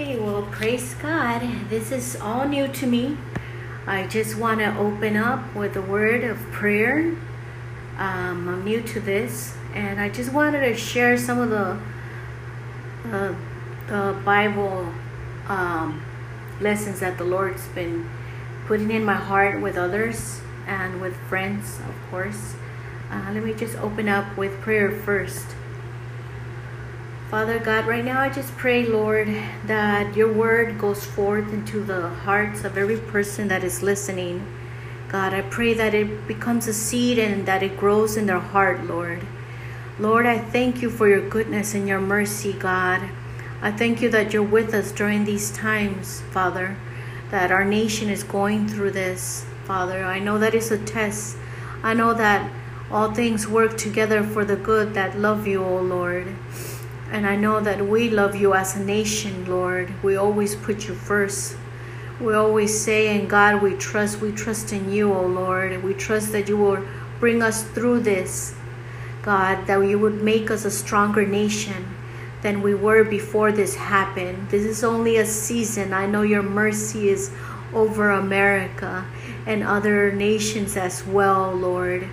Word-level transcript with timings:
Okay, 0.00 0.18
well, 0.18 0.44
praise 0.50 0.94
God. 0.94 1.42
This 1.68 1.92
is 1.92 2.16
all 2.16 2.48
new 2.48 2.68
to 2.68 2.86
me. 2.86 3.18
I 3.86 4.06
just 4.06 4.34
want 4.34 4.60
to 4.60 4.74
open 4.78 5.14
up 5.14 5.54
with 5.54 5.76
a 5.76 5.82
word 5.82 6.24
of 6.24 6.38
prayer. 6.52 7.00
Um, 7.98 8.48
I'm 8.48 8.64
new 8.64 8.80
to 8.80 8.98
this, 9.00 9.54
and 9.74 10.00
I 10.00 10.08
just 10.08 10.32
wanted 10.32 10.60
to 10.60 10.74
share 10.74 11.18
some 11.18 11.38
of 11.38 11.50
the 11.50 11.78
uh, 13.14 13.34
the 13.88 14.18
Bible 14.24 14.90
um, 15.48 16.02
lessons 16.62 17.00
that 17.00 17.18
the 17.18 17.24
Lord's 17.24 17.68
been 17.68 18.08
putting 18.66 18.90
in 18.90 19.04
my 19.04 19.16
heart 19.16 19.60
with 19.60 19.76
others 19.76 20.40
and 20.66 21.02
with 21.02 21.14
friends, 21.28 21.78
of 21.80 21.94
course. 22.10 22.54
Uh, 23.10 23.32
let 23.34 23.44
me 23.44 23.52
just 23.52 23.76
open 23.76 24.08
up 24.08 24.34
with 24.38 24.62
prayer 24.62 24.90
first. 24.90 25.44
Father 27.30 27.60
God, 27.60 27.86
right 27.86 28.04
now 28.04 28.20
I 28.20 28.28
just 28.28 28.56
pray, 28.56 28.84
Lord, 28.84 29.28
that 29.66 30.16
your 30.16 30.32
word 30.32 30.80
goes 30.80 31.04
forth 31.04 31.52
into 31.52 31.78
the 31.78 32.08
hearts 32.08 32.64
of 32.64 32.76
every 32.76 32.96
person 32.96 33.46
that 33.46 33.62
is 33.62 33.84
listening. 33.84 34.44
God, 35.08 35.32
I 35.32 35.42
pray 35.42 35.72
that 35.74 35.94
it 35.94 36.26
becomes 36.26 36.66
a 36.66 36.74
seed 36.74 37.20
and 37.20 37.46
that 37.46 37.62
it 37.62 37.76
grows 37.76 38.16
in 38.16 38.26
their 38.26 38.40
heart, 38.40 38.84
Lord. 38.84 39.24
Lord, 40.00 40.26
I 40.26 40.38
thank 40.38 40.82
you 40.82 40.90
for 40.90 41.08
your 41.08 41.20
goodness 41.28 41.72
and 41.72 41.86
your 41.86 42.00
mercy, 42.00 42.52
God. 42.52 43.08
I 43.62 43.70
thank 43.70 44.02
you 44.02 44.10
that 44.10 44.32
you're 44.32 44.42
with 44.42 44.74
us 44.74 44.90
during 44.90 45.24
these 45.24 45.52
times, 45.52 46.22
Father, 46.32 46.76
that 47.30 47.52
our 47.52 47.64
nation 47.64 48.10
is 48.10 48.24
going 48.24 48.66
through 48.66 48.90
this, 48.90 49.46
Father. 49.66 50.02
I 50.02 50.18
know 50.18 50.36
that 50.38 50.56
it's 50.56 50.72
a 50.72 50.78
test. 50.78 51.36
I 51.84 51.94
know 51.94 52.12
that 52.12 52.50
all 52.90 53.14
things 53.14 53.46
work 53.46 53.76
together 53.78 54.24
for 54.24 54.44
the 54.44 54.56
good 54.56 54.94
that 54.94 55.16
love 55.16 55.46
you, 55.46 55.62
O 55.62 55.80
Lord. 55.80 56.34
And 57.10 57.26
I 57.26 57.34
know 57.36 57.60
that 57.60 57.86
we 57.86 58.08
love 58.08 58.36
you 58.36 58.54
as 58.54 58.76
a 58.76 58.84
nation, 58.84 59.44
Lord. 59.46 59.92
We 60.02 60.16
always 60.16 60.54
put 60.54 60.86
you 60.86 60.94
first. 60.94 61.56
We 62.20 62.34
always 62.34 62.78
say, 62.78 63.18
in 63.18 63.26
God 63.26 63.62
we 63.62 63.74
trust. 63.74 64.20
We 64.20 64.30
trust 64.30 64.72
in 64.72 64.92
you, 64.92 65.12
O 65.12 65.26
Lord. 65.26 65.82
We 65.82 65.94
trust 65.94 66.32
that 66.32 66.48
you 66.48 66.56
will 66.56 66.84
bring 67.18 67.42
us 67.42 67.64
through 67.64 68.00
this, 68.00 68.54
God, 69.22 69.66
that 69.66 69.78
you 69.78 69.98
would 69.98 70.22
make 70.22 70.50
us 70.50 70.64
a 70.64 70.70
stronger 70.70 71.26
nation 71.26 71.96
than 72.42 72.62
we 72.62 72.74
were 72.74 73.04
before 73.04 73.52
this 73.52 73.74
happened. 73.74 74.48
This 74.50 74.64
is 74.64 74.84
only 74.84 75.16
a 75.16 75.26
season. 75.26 75.92
I 75.92 76.06
know 76.06 76.22
your 76.22 76.42
mercy 76.42 77.08
is 77.08 77.30
over 77.74 78.10
America 78.10 79.04
and 79.46 79.62
other 79.62 80.12
nations 80.12 80.76
as 80.76 81.06
well, 81.06 81.52
Lord. 81.52 82.08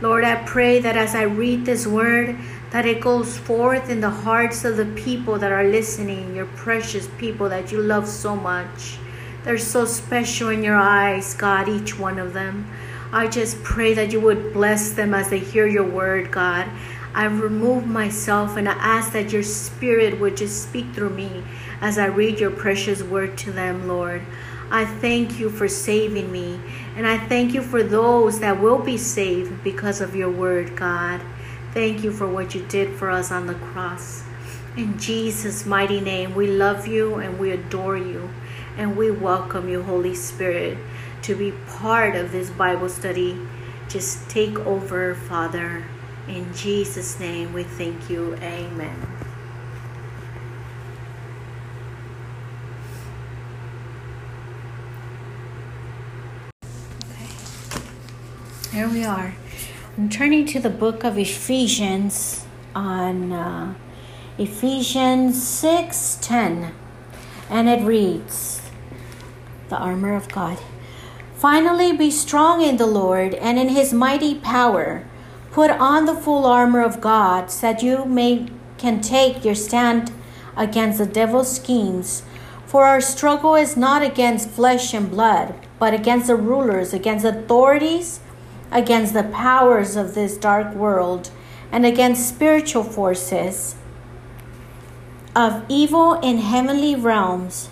Lord, 0.00 0.24
I 0.24 0.36
pray 0.44 0.78
that 0.80 0.96
as 0.96 1.14
I 1.14 1.22
read 1.22 1.64
this 1.64 1.86
word, 1.86 2.36
that 2.70 2.86
it 2.86 3.00
goes 3.00 3.38
forth 3.38 3.88
in 3.88 4.00
the 4.00 4.10
hearts 4.10 4.64
of 4.64 4.76
the 4.76 4.84
people 4.84 5.38
that 5.38 5.52
are 5.52 5.64
listening, 5.64 6.34
your 6.34 6.46
precious 6.46 7.08
people 7.18 7.48
that 7.48 7.72
you 7.72 7.80
love 7.80 8.06
so 8.06 8.36
much. 8.36 8.98
They're 9.44 9.58
so 9.58 9.84
special 9.84 10.50
in 10.50 10.62
your 10.62 10.76
eyes, 10.76 11.34
God, 11.34 11.68
each 11.68 11.98
one 11.98 12.18
of 12.18 12.34
them. 12.34 12.70
I 13.10 13.28
just 13.28 13.62
pray 13.62 13.94
that 13.94 14.12
you 14.12 14.20
would 14.20 14.52
bless 14.52 14.92
them 14.92 15.14
as 15.14 15.30
they 15.30 15.38
hear 15.38 15.66
your 15.66 15.88
word, 15.88 16.30
God. 16.30 16.68
I 17.14 17.24
remove 17.24 17.86
myself 17.86 18.56
and 18.56 18.68
I 18.68 18.74
ask 18.74 19.12
that 19.12 19.32
your 19.32 19.42
spirit 19.42 20.20
would 20.20 20.36
just 20.36 20.62
speak 20.62 20.92
through 20.92 21.10
me 21.10 21.42
as 21.80 21.98
I 21.98 22.06
read 22.06 22.38
your 22.38 22.50
precious 22.50 23.02
word 23.02 23.38
to 23.38 23.52
them, 23.52 23.88
Lord. 23.88 24.22
I 24.70 24.84
thank 24.84 25.40
you 25.40 25.48
for 25.48 25.68
saving 25.68 26.30
me. 26.30 26.60
And 26.96 27.06
I 27.06 27.16
thank 27.16 27.54
you 27.54 27.62
for 27.62 27.82
those 27.82 28.40
that 28.40 28.60
will 28.60 28.78
be 28.78 28.98
saved 28.98 29.64
because 29.64 30.00
of 30.00 30.14
your 30.14 30.30
word, 30.30 30.76
God. 30.76 31.22
Thank 31.74 32.02
you 32.02 32.10
for 32.10 32.26
what 32.26 32.54
you 32.54 32.64
did 32.66 32.96
for 32.96 33.10
us 33.10 33.30
on 33.30 33.46
the 33.46 33.54
cross. 33.54 34.24
In 34.76 34.98
Jesus' 34.98 35.66
mighty 35.66 36.00
name, 36.00 36.34
we 36.34 36.46
love 36.46 36.86
you 36.86 37.16
and 37.16 37.38
we 37.38 37.50
adore 37.50 37.96
you. 37.96 38.30
And 38.76 38.96
we 38.96 39.10
welcome 39.10 39.68
you, 39.68 39.82
Holy 39.82 40.14
Spirit, 40.14 40.78
to 41.22 41.34
be 41.34 41.52
part 41.66 42.14
of 42.14 42.32
this 42.32 42.48
Bible 42.48 42.88
study. 42.88 43.38
Just 43.88 44.30
take 44.30 44.56
over, 44.60 45.14
Father. 45.14 45.84
In 46.28 46.52
Jesus' 46.54 47.18
name, 47.18 47.52
we 47.52 47.64
thank 47.64 48.08
you. 48.08 48.34
Amen. 48.36 48.96
Here 58.70 58.88
we 58.88 59.04
are. 59.04 59.34
I'm 59.98 60.08
turning 60.08 60.46
to 60.46 60.60
the 60.60 60.70
book 60.70 61.02
of 61.02 61.18
Ephesians 61.18 62.46
on 62.72 63.32
uh, 63.32 63.74
Ephesians 64.38 65.34
6:10 65.42 66.70
and 67.50 67.68
it 67.68 67.82
reads 67.84 68.62
the 69.70 69.76
armor 69.76 70.14
of 70.14 70.28
God. 70.28 70.58
Finally 71.34 71.96
be 71.96 72.12
strong 72.12 72.62
in 72.62 72.76
the 72.76 72.86
Lord 72.86 73.34
and 73.34 73.58
in 73.58 73.70
his 73.70 73.92
mighty 73.92 74.36
power. 74.36 75.02
Put 75.50 75.72
on 75.72 76.04
the 76.04 76.14
full 76.14 76.46
armor 76.46 76.80
of 76.80 77.00
God 77.00 77.50
so 77.50 77.66
that 77.66 77.82
you 77.82 78.04
may 78.04 78.46
can 78.76 79.00
take 79.00 79.44
your 79.44 79.56
stand 79.56 80.12
against 80.56 80.98
the 80.98 81.06
devil's 81.06 81.56
schemes. 81.56 82.22
For 82.66 82.84
our 82.84 83.00
struggle 83.00 83.56
is 83.56 83.76
not 83.76 84.02
against 84.04 84.50
flesh 84.50 84.94
and 84.94 85.10
blood, 85.10 85.54
but 85.80 85.92
against 85.92 86.28
the 86.28 86.36
rulers, 86.36 86.94
against 86.94 87.24
authorities, 87.24 88.20
against 88.70 89.14
the 89.14 89.24
powers 89.24 89.96
of 89.96 90.14
this 90.14 90.36
dark 90.36 90.74
world 90.74 91.30
and 91.72 91.84
against 91.84 92.28
spiritual 92.28 92.84
forces 92.84 93.76
of 95.34 95.64
evil 95.68 96.14
in 96.20 96.38
heavenly 96.38 96.94
realms. 96.94 97.70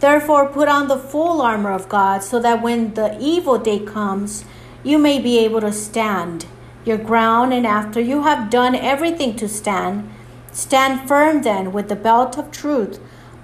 Therefore, 0.00 0.48
put 0.48 0.68
on 0.68 0.88
the 0.88 0.98
full 0.98 1.40
armor 1.40 1.70
of 1.72 1.88
God 1.88 2.22
so 2.22 2.38
that 2.40 2.62
when 2.62 2.94
the 2.94 3.16
evil 3.20 3.58
day 3.58 3.78
comes, 3.78 4.44
you 4.82 4.98
may 4.98 5.18
be 5.18 5.38
able 5.38 5.60
to 5.60 5.72
stand 5.72 6.46
your 6.84 6.98
ground, 6.98 7.54
and 7.54 7.66
after 7.66 8.00
you 8.00 8.22
have 8.24 8.50
done 8.50 8.74
everything 8.74 9.34
to 9.36 9.48
stand, 9.48 10.10
stand 10.52 11.08
firm 11.08 11.42
then 11.42 11.72
with 11.72 11.88
the 11.88 11.96
belt 11.96 12.36
of 12.36 12.50
truth 12.50 13.00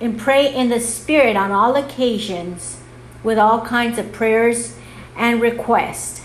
and 0.00 0.18
pray 0.18 0.52
in 0.52 0.68
the 0.68 0.80
Spirit 0.80 1.36
on 1.36 1.50
all 1.50 1.76
occasions 1.76 2.80
with 3.22 3.38
all 3.38 3.64
kinds 3.64 3.98
of 3.98 4.12
prayers 4.12 4.76
and 5.16 5.40
requests. 5.40 6.22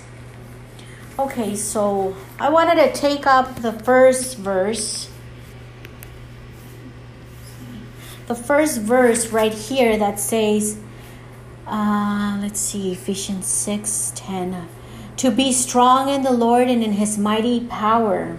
Okay, 1.18 1.56
so 1.56 2.16
I 2.40 2.50
wanted 2.50 2.75
to 2.75 2.91
take 2.91 3.25
up 3.25 3.62
the 3.62 3.72
first 3.72 4.38
verse. 4.38 5.09
The 8.28 8.36
first 8.36 8.81
verse 8.81 9.28
right 9.28 9.53
here 9.53 9.97
that 9.97 10.19
says, 10.19 10.78
uh, 11.68 12.38
let's 12.42 12.59
see, 12.59 12.92
Ephesians 12.92 13.46
6 13.47 14.13
10. 14.16 14.68
To 15.18 15.31
be 15.31 15.53
strong 15.53 16.09
in 16.09 16.24
the 16.24 16.31
Lord 16.31 16.68
and 16.68 16.84
in 16.84 16.94
his 16.94 17.18
mighty 17.18 17.62
power. 17.62 18.38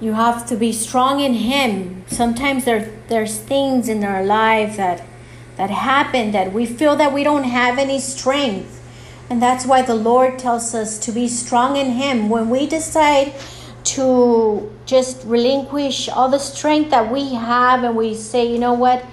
You 0.00 0.12
have 0.12 0.46
to 0.46 0.56
be 0.56 0.72
strong 0.72 1.20
in 1.20 1.34
Him. 1.34 2.04
Sometimes 2.06 2.64
there, 2.64 2.92
there's 3.08 3.36
things 3.38 3.88
in 3.88 4.04
our 4.04 4.24
life 4.24 4.76
that, 4.76 5.04
that 5.56 5.70
happen 5.70 6.30
that 6.32 6.52
we 6.52 6.66
feel 6.66 6.94
that 6.96 7.12
we 7.12 7.24
don't 7.24 7.44
have 7.44 7.78
any 7.78 7.98
strength. 7.98 8.76
And 9.28 9.42
that's 9.42 9.66
why 9.66 9.82
the 9.82 9.96
Lord 9.96 10.38
tells 10.38 10.74
us 10.74 10.98
to 11.00 11.12
be 11.12 11.26
strong 11.26 11.76
in 11.76 11.90
Him. 11.90 12.28
When 12.28 12.48
we 12.48 12.66
decide 12.66 13.34
to 13.84 14.72
just 14.86 15.24
relinquish 15.24 16.08
all 16.08 16.28
the 16.28 16.38
strength 16.38 16.90
that 16.90 17.10
we 17.10 17.34
have 17.34 17.82
and 17.82 17.96
we 17.96 18.14
say, 18.14 18.50
you 18.50 18.58
know 18.58 18.74
what? 18.74 19.04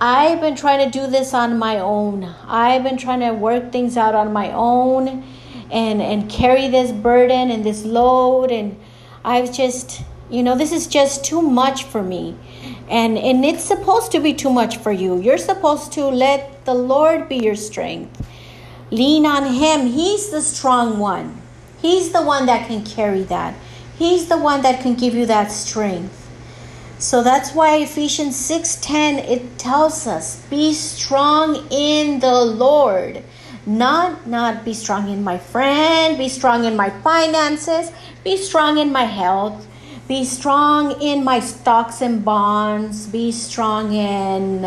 I've 0.00 0.40
been 0.40 0.54
trying 0.54 0.90
to 0.90 0.98
do 0.98 1.06
this 1.06 1.32
on 1.32 1.58
my 1.58 1.78
own. 1.78 2.24
I've 2.46 2.84
been 2.84 2.98
trying 2.98 3.20
to 3.20 3.32
work 3.32 3.72
things 3.72 3.96
out 3.96 4.14
on 4.14 4.32
my 4.32 4.52
own 4.52 5.24
and 5.70 6.00
and 6.00 6.30
carry 6.30 6.68
this 6.68 6.92
burden 6.92 7.50
and 7.50 7.64
this 7.64 7.84
load 7.84 8.50
and 8.50 8.78
I've 9.24 9.52
just 9.52 10.02
you 10.30 10.42
know, 10.42 10.56
this 10.56 10.72
is 10.72 10.86
just 10.86 11.24
too 11.24 11.40
much 11.40 11.84
for 11.84 12.02
me. 12.02 12.36
And 12.88 13.18
and 13.18 13.44
it's 13.44 13.64
supposed 13.64 14.12
to 14.12 14.20
be 14.20 14.34
too 14.34 14.50
much 14.50 14.76
for 14.78 14.92
you. 14.92 15.20
You're 15.20 15.38
supposed 15.38 15.92
to 15.92 16.06
let 16.06 16.64
the 16.64 16.74
Lord 16.74 17.28
be 17.28 17.36
your 17.36 17.56
strength. 17.56 18.26
Lean 18.90 19.26
on 19.26 19.54
him. 19.54 19.86
He's 19.86 20.30
the 20.30 20.40
strong 20.40 20.98
one. 20.98 21.40
He's 21.80 22.12
the 22.12 22.22
one 22.22 22.46
that 22.46 22.66
can 22.66 22.84
carry 22.84 23.22
that. 23.24 23.54
He's 23.98 24.28
the 24.28 24.38
one 24.38 24.62
that 24.62 24.80
can 24.80 24.94
give 24.94 25.14
you 25.14 25.26
that 25.26 25.52
strength. 25.52 26.14
So 26.98 27.22
that's 27.22 27.54
why 27.54 27.76
Ephesians 27.76 28.36
6:10 28.36 29.18
it 29.18 29.58
tells 29.58 30.06
us, 30.06 30.38
"Be 30.50 30.74
strong 30.74 31.64
in 31.70 32.20
the 32.20 32.44
Lord." 32.44 33.22
Not 33.66 34.26
not 34.26 34.64
be 34.64 34.72
strong 34.72 35.08
in 35.10 35.22
my 35.22 35.38
friend, 35.38 36.16
be 36.16 36.28
strong 36.28 36.64
in 36.64 36.74
my 36.74 36.90
finances, 36.90 37.92
be 38.24 38.36
strong 38.36 38.78
in 38.78 38.90
my 38.90 39.04
health, 39.04 39.66
be 40.08 40.24
strong 40.24 41.00
in 41.02 41.22
my 41.22 41.38
stocks 41.38 42.00
and 42.00 42.24
bonds, 42.24 43.06
be 43.06 43.30
strong 43.30 43.92
in 43.92 44.62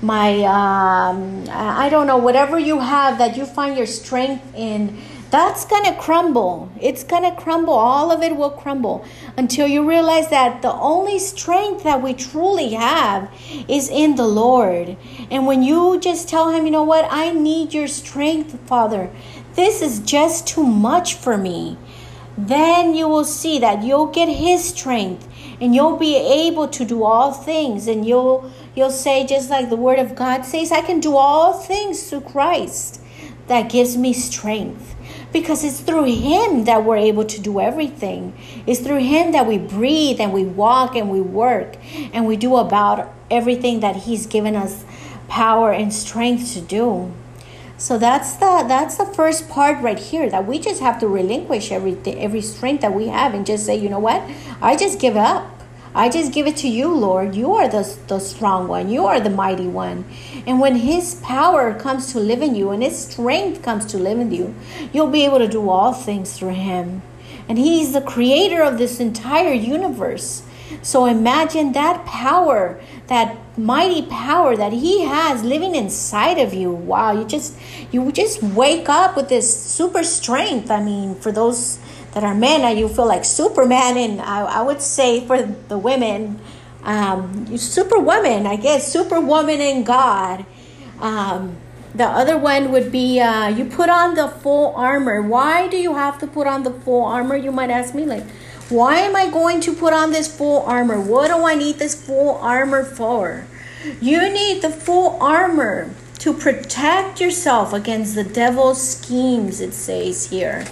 my 0.00 0.42
um, 0.44 1.44
I 1.50 1.88
don't 1.88 2.06
know 2.06 2.16
whatever 2.16 2.58
you 2.58 2.80
have 2.80 3.18
that 3.18 3.36
you 3.36 3.46
find 3.46 3.76
your 3.76 3.86
strength 3.86 4.42
in 4.56 4.98
that's 5.32 5.64
going 5.64 5.84
to 5.84 5.94
crumble. 5.94 6.70
It's 6.78 7.04
going 7.04 7.22
to 7.22 7.34
crumble. 7.34 7.72
All 7.72 8.12
of 8.12 8.22
it 8.22 8.36
will 8.36 8.50
crumble 8.50 9.02
until 9.38 9.66
you 9.66 9.88
realize 9.88 10.28
that 10.28 10.60
the 10.60 10.72
only 10.74 11.18
strength 11.18 11.84
that 11.84 12.02
we 12.02 12.12
truly 12.12 12.74
have 12.74 13.30
is 13.66 13.88
in 13.88 14.16
the 14.16 14.26
Lord. 14.26 14.94
And 15.30 15.46
when 15.46 15.62
you 15.62 15.98
just 16.00 16.28
tell 16.28 16.50
Him, 16.50 16.66
you 16.66 16.70
know 16.70 16.82
what, 16.82 17.08
I 17.10 17.32
need 17.32 17.72
your 17.72 17.88
strength, 17.88 18.60
Father, 18.68 19.10
this 19.54 19.80
is 19.80 20.00
just 20.00 20.46
too 20.46 20.64
much 20.64 21.14
for 21.14 21.38
me, 21.38 21.78
then 22.48 22.94
you 22.94 23.08
will 23.08 23.24
see 23.24 23.58
that 23.58 23.82
you'll 23.82 24.06
get 24.06 24.28
His 24.28 24.64
strength 24.64 25.28
and 25.60 25.74
you'll 25.74 25.96
be 25.96 26.16
able 26.16 26.68
to 26.68 26.84
do 26.84 27.04
all 27.04 27.32
things 27.32 27.86
and 27.86 28.06
you'll 28.06 28.50
you'll 28.74 28.90
say 28.90 29.26
just 29.26 29.50
like 29.50 29.68
the 29.68 29.76
word 29.76 29.98
of 29.98 30.14
God 30.14 30.44
says 30.44 30.72
I 30.72 30.80
can 30.80 31.00
do 31.00 31.16
all 31.16 31.52
things 31.52 32.08
through 32.08 32.22
Christ 32.22 33.00
that 33.46 33.70
gives 33.70 33.96
me 33.96 34.12
strength 34.12 34.94
because 35.32 35.64
it's 35.64 35.80
through 35.80 36.04
Him 36.04 36.64
that 36.64 36.84
we're 36.84 36.96
able 36.96 37.24
to 37.24 37.40
do 37.40 37.60
everything. 37.60 38.36
It's 38.66 38.80
through 38.80 39.00
Him 39.00 39.32
that 39.32 39.46
we 39.46 39.58
breathe 39.58 40.20
and 40.20 40.32
we 40.32 40.44
walk 40.44 40.94
and 40.94 41.10
we 41.10 41.20
work 41.20 41.76
and 42.12 42.26
we 42.26 42.36
do 42.36 42.56
about 42.56 43.12
everything 43.30 43.80
that 43.80 43.96
He's 43.96 44.26
given 44.26 44.54
us 44.54 44.84
power 45.28 45.72
and 45.72 45.92
strength 45.92 46.52
to 46.54 46.60
do. 46.60 47.12
So 47.82 47.98
that's 47.98 48.34
the 48.34 48.64
that's 48.68 48.96
the 48.96 49.06
first 49.06 49.48
part 49.48 49.82
right 49.82 49.98
here 49.98 50.30
that 50.30 50.46
we 50.46 50.60
just 50.60 50.80
have 50.80 51.00
to 51.00 51.08
relinquish 51.08 51.72
everything 51.72 52.16
every 52.20 52.40
strength 52.40 52.82
that 52.82 52.94
we 52.94 53.08
have 53.08 53.34
and 53.34 53.44
just 53.44 53.66
say, 53.66 53.74
you 53.74 53.88
know 53.88 53.98
what? 53.98 54.22
I 54.60 54.76
just 54.76 55.00
give 55.00 55.16
up. 55.16 55.50
I 55.92 56.08
just 56.08 56.32
give 56.32 56.46
it 56.46 56.56
to 56.58 56.68
you, 56.68 56.94
Lord. 56.94 57.34
You 57.34 57.54
are 57.54 57.66
the, 57.66 57.82
the 58.06 58.20
strong 58.20 58.68
one. 58.68 58.88
You 58.88 59.06
are 59.06 59.18
the 59.18 59.30
mighty 59.30 59.66
one. 59.66 60.04
And 60.46 60.60
when 60.60 60.76
His 60.76 61.16
power 61.16 61.74
comes 61.74 62.12
to 62.12 62.20
live 62.20 62.40
in 62.40 62.54
you 62.54 62.70
and 62.70 62.84
His 62.84 62.96
strength 62.96 63.62
comes 63.62 63.84
to 63.86 63.98
live 63.98 64.20
in 64.20 64.30
you, 64.30 64.54
you'll 64.92 65.10
be 65.10 65.24
able 65.24 65.38
to 65.38 65.48
do 65.48 65.68
all 65.68 65.92
things 65.92 66.38
through 66.38 66.54
Him. 66.54 67.02
And 67.48 67.58
He's 67.58 67.94
the 67.94 68.00
creator 68.00 68.62
of 68.62 68.78
this 68.78 69.00
entire 69.00 69.54
universe. 69.54 70.44
So 70.80 71.06
imagine 71.06 71.72
that 71.72 72.04
power, 72.06 72.80
that 73.08 73.36
mighty 73.58 74.02
power 74.02 74.56
that 74.56 74.72
He 74.72 75.04
has 75.04 75.44
living 75.44 75.74
inside 75.74 76.38
of 76.38 76.54
you. 76.54 76.70
Wow, 76.70 77.12
you 77.12 77.24
just 77.24 77.58
you 77.90 78.10
just 78.12 78.42
wake 78.42 78.88
up 78.88 79.16
with 79.16 79.28
this 79.28 79.54
super 79.54 80.02
strength. 80.02 80.70
I 80.70 80.82
mean, 80.82 81.14
for 81.16 81.30
those 81.32 81.78
that 82.12 82.24
are 82.24 82.34
men 82.34 82.76
you 82.76 82.88
feel 82.88 83.06
like 83.06 83.24
Superman, 83.24 83.96
and 83.96 84.20
I, 84.20 84.40
I 84.42 84.62
would 84.62 84.82
say 84.82 85.26
for 85.26 85.42
the 85.42 85.78
women, 85.78 86.40
um, 86.82 87.56
Superwoman, 87.56 88.46
I 88.46 88.56
guess, 88.56 88.90
Superwoman 88.90 89.60
in 89.60 89.84
God. 89.84 90.44
Um, 91.00 91.56
the 91.94 92.04
other 92.04 92.38
one 92.38 92.72
would 92.72 92.90
be 92.90 93.20
uh, 93.20 93.48
you 93.48 93.66
put 93.66 93.90
on 93.90 94.14
the 94.14 94.28
full 94.28 94.74
armor. 94.76 95.20
Why 95.20 95.68
do 95.68 95.76
you 95.76 95.94
have 95.94 96.18
to 96.20 96.26
put 96.26 96.46
on 96.46 96.62
the 96.62 96.70
full 96.70 97.04
armor? 97.04 97.36
You 97.36 97.52
might 97.52 97.70
ask 97.70 97.94
me, 97.94 98.06
like, 98.06 98.24
why 98.72 98.96
am 98.96 99.14
I 99.14 99.30
going 99.30 99.60
to 99.62 99.72
put 99.72 99.92
on 99.92 100.12
this 100.12 100.34
full 100.34 100.62
armor? 100.62 101.00
What 101.00 101.28
do 101.28 101.44
I 101.44 101.54
need 101.54 101.78
this 101.78 101.94
full 101.94 102.36
armor 102.36 102.84
for? 102.84 103.46
You 104.00 104.32
need 104.32 104.62
the 104.62 104.70
full 104.70 105.18
armor 105.20 105.94
to 106.18 106.32
protect 106.32 107.20
yourself 107.20 107.72
against 107.72 108.14
the 108.14 108.24
devil's 108.24 108.80
schemes, 108.80 109.60
it 109.60 109.74
says 109.74 110.30
here 110.30 110.64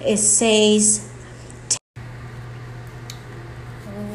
it 0.00 0.16
says, 0.16 1.08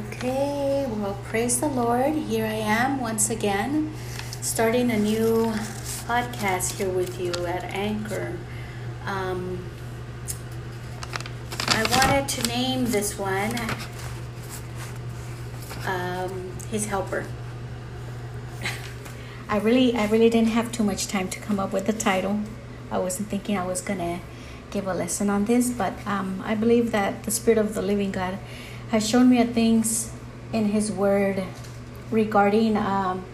Okay, 0.07 0.87
well, 0.89 1.19
praise 1.25 1.59
the 1.59 1.67
Lord. 1.67 2.13
Here 2.13 2.45
I 2.45 2.55
am 2.55 2.99
once 2.99 3.29
again, 3.29 3.93
starting 4.41 4.89
a 4.89 4.97
new 4.97 5.53
podcast 6.07 6.77
here 6.77 6.89
with 6.89 7.19
you 7.19 7.31
at 7.45 7.63
Anchor. 7.65 8.35
Um, 9.05 9.69
I 11.77 11.83
wanted 11.91 12.29
to 12.29 12.47
name 12.47 12.85
this 12.85 13.19
one 13.19 13.53
um, 15.85 16.53
His 16.71 16.85
Helper. 16.85 17.25
I 19.49 19.57
really, 19.57 19.93
I 19.93 20.05
really 20.07 20.29
didn't 20.29 20.51
have 20.51 20.71
too 20.71 20.85
much 20.85 21.07
time 21.07 21.27
to 21.27 21.39
come 21.41 21.59
up 21.59 21.73
with 21.73 21.85
the 21.85 21.91
title. 21.91 22.39
I 22.89 22.97
wasn't 22.99 23.27
thinking 23.27 23.57
I 23.57 23.65
was 23.67 23.81
gonna 23.81 24.21
give 24.71 24.87
a 24.87 24.93
lesson 24.93 25.29
on 25.29 25.43
this, 25.43 25.69
but 25.69 25.91
um, 26.07 26.41
I 26.45 26.55
believe 26.55 26.93
that 26.93 27.23
the 27.23 27.31
Spirit 27.31 27.57
of 27.57 27.75
the 27.75 27.81
Living 27.81 28.13
God 28.13 28.39
has 28.91 29.05
shown 29.05 29.29
me 29.29 29.43
things 29.43 30.13
in 30.53 30.69
His 30.69 30.93
Word 30.93 31.43
regarding 32.09 32.77
um, 32.77 33.25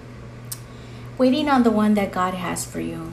waiting 1.19 1.47
on 1.47 1.61
the 1.61 1.69
one 1.69 1.93
that 1.93 2.11
God 2.11 2.33
has 2.33 2.65
for 2.65 2.79
you. 2.79 3.11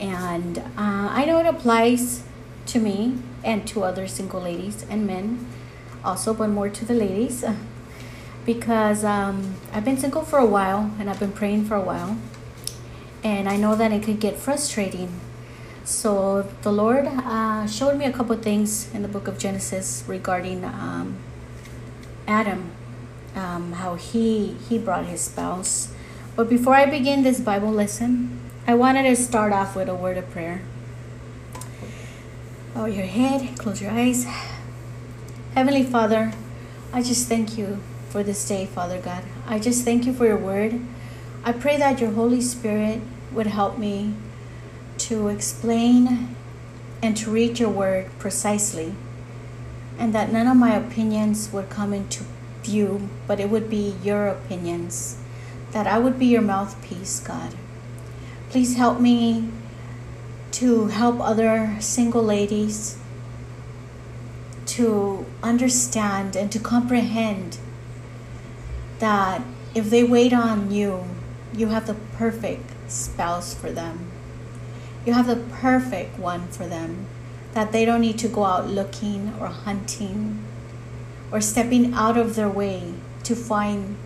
And 0.00 0.56
uh, 0.56 1.10
I 1.12 1.26
know 1.26 1.38
it 1.38 1.46
applies 1.46 2.22
to 2.64 2.80
me 2.80 3.18
and 3.44 3.66
to 3.68 3.82
other 3.82 4.06
single 4.06 4.40
ladies 4.40 4.84
and 4.88 5.06
men 5.06 5.46
also, 6.04 6.34
but 6.34 6.48
more 6.48 6.68
to 6.68 6.84
the 6.84 6.94
ladies 6.94 7.44
because 8.46 9.04
um, 9.04 9.56
I've 9.72 9.84
been 9.84 9.98
single 9.98 10.24
for 10.24 10.38
a 10.38 10.46
while 10.46 10.92
and 10.98 11.10
I've 11.10 11.20
been 11.20 11.32
praying 11.32 11.66
for 11.66 11.74
a 11.74 11.82
while. 11.82 12.16
And 13.22 13.48
I 13.48 13.56
know 13.56 13.74
that 13.74 13.92
it 13.92 14.02
could 14.04 14.20
get 14.20 14.36
frustrating 14.36 15.20
so 15.88 16.46
the 16.60 16.70
Lord 16.70 17.06
uh, 17.06 17.66
showed 17.66 17.96
me 17.96 18.04
a 18.04 18.12
couple 18.12 18.36
things 18.36 18.92
in 18.92 19.00
the 19.00 19.08
book 19.08 19.26
of 19.26 19.38
Genesis 19.38 20.04
regarding 20.06 20.62
um, 20.62 21.16
Adam, 22.26 22.72
um, 23.34 23.72
how 23.72 23.94
he 23.94 24.54
he 24.68 24.76
brought 24.76 25.06
his 25.06 25.22
spouse. 25.22 25.88
But 26.36 26.50
before 26.50 26.74
I 26.74 26.84
begin 26.84 27.22
this 27.22 27.40
Bible 27.40 27.72
lesson, 27.72 28.38
I 28.66 28.74
wanted 28.74 29.04
to 29.04 29.16
start 29.16 29.54
off 29.54 29.74
with 29.74 29.88
a 29.88 29.94
word 29.94 30.18
of 30.18 30.28
prayer. 30.28 30.60
Bow 32.78 32.86
your 32.86 33.06
head, 33.06 33.58
close 33.58 33.82
your 33.82 33.90
eyes. 33.90 34.24
Heavenly 35.54 35.82
Father, 35.82 36.32
I 36.92 37.02
just 37.02 37.28
thank 37.28 37.58
you 37.58 37.80
for 38.08 38.22
this 38.22 38.46
day, 38.46 38.66
Father 38.66 39.00
God. 39.00 39.24
I 39.48 39.58
just 39.58 39.84
thank 39.84 40.06
you 40.06 40.12
for 40.12 40.26
your 40.26 40.36
word. 40.36 40.78
I 41.42 41.50
pray 41.50 41.76
that 41.76 42.00
your 42.00 42.12
Holy 42.12 42.40
Spirit 42.40 43.00
would 43.32 43.48
help 43.48 43.78
me 43.78 44.14
to 44.98 45.26
explain 45.26 46.36
and 47.02 47.16
to 47.16 47.32
read 47.32 47.58
your 47.58 47.68
word 47.68 48.16
precisely, 48.20 48.94
and 49.98 50.14
that 50.14 50.32
none 50.32 50.46
of 50.46 50.56
my 50.56 50.76
opinions 50.76 51.52
would 51.52 51.70
come 51.70 51.92
into 51.92 52.22
view, 52.62 53.08
but 53.26 53.40
it 53.40 53.50
would 53.50 53.68
be 53.68 53.96
your 54.04 54.28
opinions, 54.28 55.18
that 55.72 55.88
I 55.88 55.98
would 55.98 56.16
be 56.16 56.26
your 56.26 56.42
mouthpiece, 56.42 57.18
God. 57.18 57.54
Please 58.50 58.76
help 58.76 59.00
me 59.00 59.50
to 60.52 60.86
help 60.86 61.20
other 61.20 61.76
single 61.80 62.22
ladies 62.22 62.96
to 64.66 65.26
understand 65.42 66.36
and 66.36 66.50
to 66.52 66.58
comprehend 66.58 67.58
that 68.98 69.42
if 69.74 69.90
they 69.90 70.02
wait 70.02 70.32
on 70.32 70.70
you, 70.70 71.04
you 71.54 71.68
have 71.68 71.86
the 71.86 71.94
perfect 72.16 72.70
spouse 72.90 73.54
for 73.54 73.70
them. 73.70 74.10
You 75.06 75.14
have 75.14 75.26
the 75.26 75.36
perfect 75.36 76.18
one 76.18 76.48
for 76.48 76.66
them, 76.66 77.06
that 77.54 77.72
they 77.72 77.84
don't 77.84 78.00
need 78.00 78.18
to 78.18 78.28
go 78.28 78.44
out 78.44 78.68
looking 78.68 79.34
or 79.40 79.46
hunting 79.48 80.44
or 81.30 81.40
stepping 81.40 81.94
out 81.94 82.16
of 82.16 82.34
their 82.34 82.48
way 82.48 82.94
to 83.24 83.34
find 83.34 83.96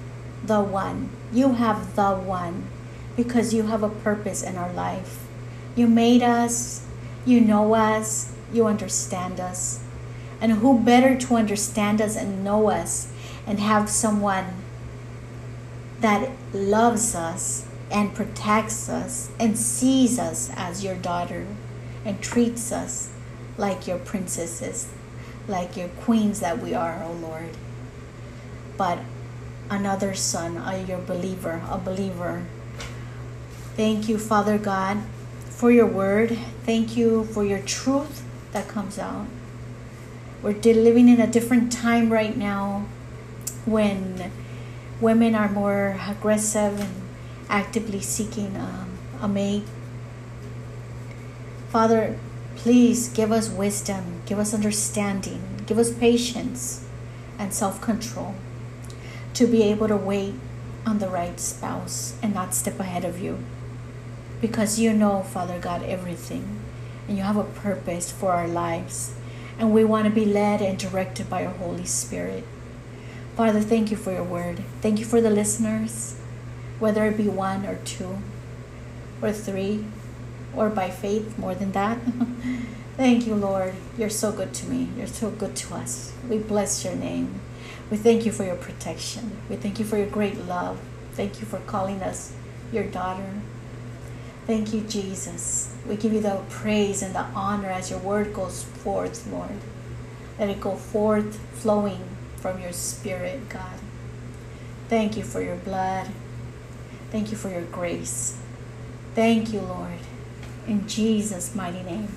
the 0.44 0.60
one. 0.60 1.10
You 1.32 1.52
have 1.54 1.96
the 1.96 2.12
one 2.12 2.68
because 3.16 3.52
you 3.52 3.64
have 3.64 3.82
a 3.82 3.88
purpose 3.88 4.42
in 4.42 4.56
our 4.56 4.72
life. 4.72 5.21
You 5.74 5.86
made 5.86 6.22
us, 6.22 6.84
you 7.24 7.40
know 7.40 7.74
us, 7.74 8.32
you 8.52 8.66
understand 8.66 9.40
us. 9.40 9.80
And 10.40 10.52
who 10.52 10.80
better 10.80 11.16
to 11.16 11.36
understand 11.36 12.00
us 12.00 12.16
and 12.16 12.44
know 12.44 12.68
us 12.68 13.12
and 13.46 13.60
have 13.60 13.88
someone 13.88 14.46
that 16.00 16.30
loves 16.52 17.14
us 17.14 17.66
and 17.90 18.14
protects 18.14 18.88
us 18.88 19.30
and 19.38 19.56
sees 19.56 20.18
us 20.18 20.50
as 20.56 20.82
your 20.82 20.96
daughter 20.96 21.46
and 22.04 22.20
treats 22.20 22.72
us 22.72 23.10
like 23.56 23.86
your 23.86 23.98
princesses, 23.98 24.92
like 25.46 25.76
your 25.76 25.88
queens 25.88 26.40
that 26.40 26.58
we 26.58 26.74
are, 26.74 27.02
O 27.04 27.08
oh 27.08 27.12
Lord. 27.12 27.50
But 28.76 28.98
another 29.70 30.14
son, 30.14 30.56
a 30.56 30.82
your 30.82 30.98
believer, 30.98 31.62
a 31.70 31.78
believer. 31.78 32.44
Thank 33.76 34.08
you, 34.08 34.18
Father 34.18 34.58
God, 34.58 34.98
for 35.62 35.70
your 35.70 35.86
word. 35.86 36.36
Thank 36.66 36.96
you 36.96 37.22
for 37.22 37.44
your 37.44 37.60
truth 37.60 38.24
that 38.50 38.66
comes 38.66 38.98
out. 38.98 39.26
We're 40.42 40.58
living 40.58 41.08
in 41.08 41.20
a 41.20 41.26
different 41.28 41.70
time 41.70 42.12
right 42.12 42.36
now 42.36 42.86
when 43.64 44.32
women 45.00 45.36
are 45.36 45.48
more 45.48 46.00
aggressive 46.04 46.80
and 46.80 47.02
actively 47.48 48.00
seeking 48.00 48.56
um, 48.56 48.98
a 49.20 49.28
mate. 49.28 49.62
Father, 51.68 52.18
please 52.56 53.08
give 53.10 53.30
us 53.30 53.48
wisdom, 53.48 54.22
give 54.26 54.40
us 54.40 54.52
understanding, 54.52 55.62
give 55.64 55.78
us 55.78 55.92
patience 55.92 56.84
and 57.38 57.54
self 57.54 57.80
control 57.80 58.34
to 59.34 59.46
be 59.46 59.62
able 59.62 59.86
to 59.86 59.96
wait 59.96 60.34
on 60.84 60.98
the 60.98 61.08
right 61.08 61.38
spouse 61.38 62.16
and 62.20 62.34
not 62.34 62.52
step 62.52 62.80
ahead 62.80 63.04
of 63.04 63.20
you. 63.20 63.38
Because 64.42 64.78
you 64.80 64.92
know, 64.92 65.22
Father 65.22 65.60
God, 65.60 65.84
everything, 65.84 66.60
and 67.06 67.16
you 67.16 67.22
have 67.22 67.36
a 67.36 67.44
purpose 67.44 68.10
for 68.10 68.32
our 68.32 68.48
lives, 68.48 69.14
and 69.56 69.72
we 69.72 69.84
want 69.84 70.06
to 70.06 70.10
be 70.10 70.26
led 70.26 70.60
and 70.60 70.76
directed 70.76 71.30
by 71.30 71.42
your 71.42 71.52
Holy 71.52 71.84
Spirit. 71.84 72.44
Father, 73.36 73.60
thank 73.60 73.92
you 73.92 73.96
for 73.96 74.12
your 74.12 74.24
word. 74.24 74.64
Thank 74.80 74.98
you 74.98 75.04
for 75.04 75.20
the 75.20 75.30
listeners, 75.30 76.18
whether 76.80 77.06
it 77.06 77.16
be 77.16 77.28
one 77.28 77.64
or 77.64 77.76
two 77.84 78.18
or 79.22 79.30
three, 79.30 79.84
or 80.56 80.68
by 80.68 80.90
faith 80.90 81.38
more 81.38 81.54
than 81.54 81.70
that. 81.70 81.98
thank 82.96 83.28
you, 83.28 83.36
Lord. 83.36 83.74
You're 83.96 84.10
so 84.10 84.32
good 84.32 84.52
to 84.54 84.66
me. 84.66 84.88
You're 84.98 85.06
so 85.06 85.30
good 85.30 85.54
to 85.54 85.74
us. 85.76 86.12
We 86.28 86.38
bless 86.38 86.84
your 86.84 86.96
name. 86.96 87.40
We 87.92 87.96
thank 87.96 88.26
you 88.26 88.32
for 88.32 88.42
your 88.42 88.56
protection. 88.56 89.36
We 89.48 89.54
thank 89.54 89.78
you 89.78 89.84
for 89.84 89.98
your 89.98 90.08
great 90.08 90.36
love. 90.46 90.80
Thank 91.12 91.38
you 91.38 91.46
for 91.46 91.60
calling 91.60 92.02
us 92.02 92.32
your 92.72 92.84
daughter. 92.84 93.34
Thank 94.46 94.74
you, 94.74 94.80
Jesus. 94.82 95.72
We 95.88 95.96
give 95.96 96.12
you 96.12 96.20
the 96.20 96.42
praise 96.50 97.02
and 97.02 97.14
the 97.14 97.24
honor 97.34 97.68
as 97.68 97.90
your 97.90 98.00
word 98.00 98.34
goes 98.34 98.64
forth, 98.64 99.26
Lord. 99.30 99.50
Let 100.38 100.50
it 100.50 100.60
go 100.60 100.74
forth 100.74 101.38
flowing 101.54 102.02
from 102.36 102.60
your 102.60 102.72
spirit, 102.72 103.48
God. 103.48 103.78
Thank 104.88 105.16
you 105.16 105.22
for 105.22 105.40
your 105.40 105.56
blood. 105.56 106.08
Thank 107.10 107.30
you 107.30 107.36
for 107.36 107.50
your 107.50 107.62
grace. 107.62 108.38
Thank 109.14 109.52
you, 109.52 109.60
Lord. 109.60 109.98
In 110.66 110.88
Jesus' 110.88 111.54
mighty 111.54 111.82
name, 111.82 112.08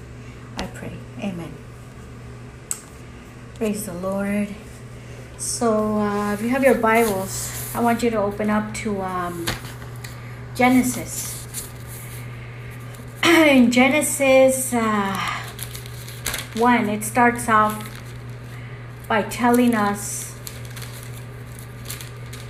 I 0.57 0.65
pray. 0.67 0.93
Amen. 1.19 1.53
Praise 3.55 3.85
the 3.85 3.93
Lord. 3.93 4.49
So, 5.37 5.97
uh, 5.97 6.33
if 6.33 6.41
you 6.41 6.49
have 6.49 6.63
your 6.63 6.75
Bibles, 6.75 7.71
I 7.75 7.81
want 7.81 8.01
you 8.01 8.09
to 8.09 8.17
open 8.17 8.49
up 8.49 8.73
to 8.75 9.01
um, 9.01 9.45
Genesis. 10.55 11.34
In 13.45 13.69
Genesis 13.69 14.73
uh, 14.73 15.15
1, 16.55 16.89
it 16.89 17.03
starts 17.03 17.47
off 17.47 17.87
by 19.07 19.21
telling 19.21 19.75
us 19.75 20.35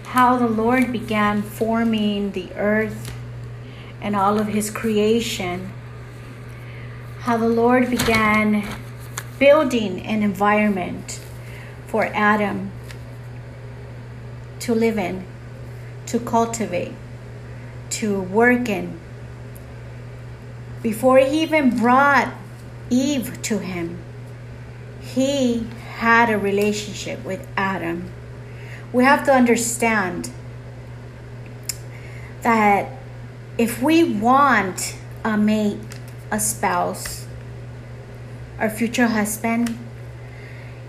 how 0.05 0.37
the 0.37 0.47
Lord 0.47 0.93
began 0.93 1.41
forming 1.41 2.31
the 2.31 2.49
earth 2.53 3.11
and 4.01 4.15
all 4.15 4.39
of 4.39 4.47
his 4.47 4.71
creation, 4.71 5.73
how 7.19 7.35
the 7.35 7.49
Lord 7.49 7.89
began 7.89 8.65
building 9.37 9.99
an 9.99 10.23
environment 10.23 11.19
for 11.87 12.05
Adam 12.13 12.71
to 14.61 14.73
live 14.73 14.97
in, 14.97 15.25
to 16.05 16.19
cultivate, 16.19 16.93
to 17.89 18.21
work 18.21 18.69
in. 18.69 18.97
Before 20.85 21.17
he 21.17 21.41
even 21.41 21.75
brought 21.75 22.31
Eve 22.91 23.41
to 23.41 23.57
him, 23.57 23.97
he 25.01 25.65
had 25.95 26.29
a 26.29 26.37
relationship 26.37 27.25
with 27.25 27.47
Adam. 27.57 28.11
We 28.93 29.03
have 29.03 29.25
to 29.25 29.33
understand 29.33 30.29
that 32.43 32.91
if 33.57 33.81
we 33.81 34.03
want 34.03 34.95
a 35.23 35.35
mate, 35.35 35.79
a 36.29 36.39
spouse, 36.39 37.25
our 38.59 38.69
future 38.69 39.07
husband, 39.07 39.75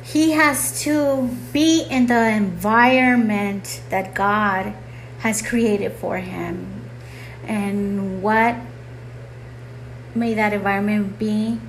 he 0.03 0.33
has 0.33 0.79
to 0.83 1.35
be 1.55 1.87
in 1.89 2.07
the 2.07 2.29
environment 2.29 3.81
that 3.89 4.15
God 4.15 4.75
has 5.21 5.41
created 5.41 5.93
for 5.93 6.19
him. 6.19 6.85
And 7.47 8.23
what 8.23 8.57
may 10.17 10.35
that 10.35 10.53
environment 10.53 11.19
be? 11.19 11.61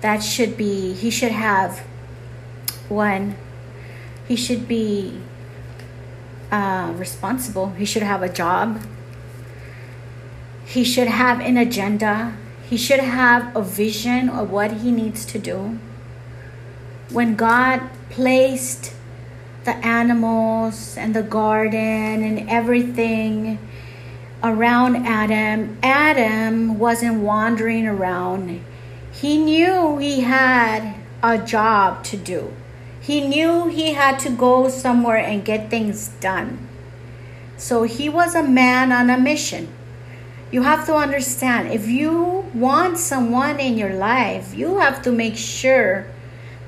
That 0.00 0.22
should 0.22 0.56
be, 0.56 0.92
he 0.92 1.10
should 1.10 1.32
have 1.32 1.80
one, 2.88 3.36
he 4.28 4.36
should 4.36 4.68
be 4.68 5.20
uh, 6.54 6.92
responsible. 6.96 7.70
He 7.70 7.84
should 7.84 8.02
have 8.02 8.22
a 8.22 8.28
job. 8.28 8.80
He 10.64 10.84
should 10.84 11.08
have 11.08 11.40
an 11.40 11.56
agenda. 11.56 12.36
He 12.70 12.76
should 12.76 13.00
have 13.00 13.54
a 13.56 13.62
vision 13.62 14.28
of 14.28 14.50
what 14.50 14.70
he 14.72 14.90
needs 14.90 15.24
to 15.26 15.38
do. 15.38 15.78
When 17.10 17.34
God 17.34 17.82
placed 18.08 18.94
the 19.64 19.74
animals 19.84 20.96
and 20.96 21.14
the 21.14 21.22
garden 21.22 22.22
and 22.22 22.48
everything 22.48 23.58
around 24.44 25.06
Adam, 25.06 25.78
Adam 25.82 26.78
wasn't 26.78 27.20
wandering 27.20 27.86
around. 27.86 28.62
He 29.10 29.38
knew 29.38 29.96
he 29.96 30.20
had 30.20 30.94
a 31.22 31.38
job 31.38 32.04
to 32.04 32.16
do. 32.18 32.52
He 33.00 33.26
knew 33.26 33.68
he 33.68 33.94
had 33.94 34.18
to 34.20 34.30
go 34.30 34.68
somewhere 34.68 35.16
and 35.16 35.44
get 35.44 35.70
things 35.70 36.08
done. 36.20 36.68
So 37.56 37.84
he 37.84 38.08
was 38.08 38.34
a 38.34 38.42
man 38.42 38.92
on 38.92 39.08
a 39.08 39.18
mission. 39.18 39.68
You 40.50 40.62
have 40.62 40.84
to 40.86 40.94
understand 40.94 41.72
if 41.72 41.88
you 41.88 42.44
want 42.54 42.98
someone 42.98 43.58
in 43.58 43.78
your 43.78 43.94
life, 43.94 44.54
you 44.54 44.78
have 44.78 45.02
to 45.02 45.12
make 45.12 45.36
sure 45.36 46.06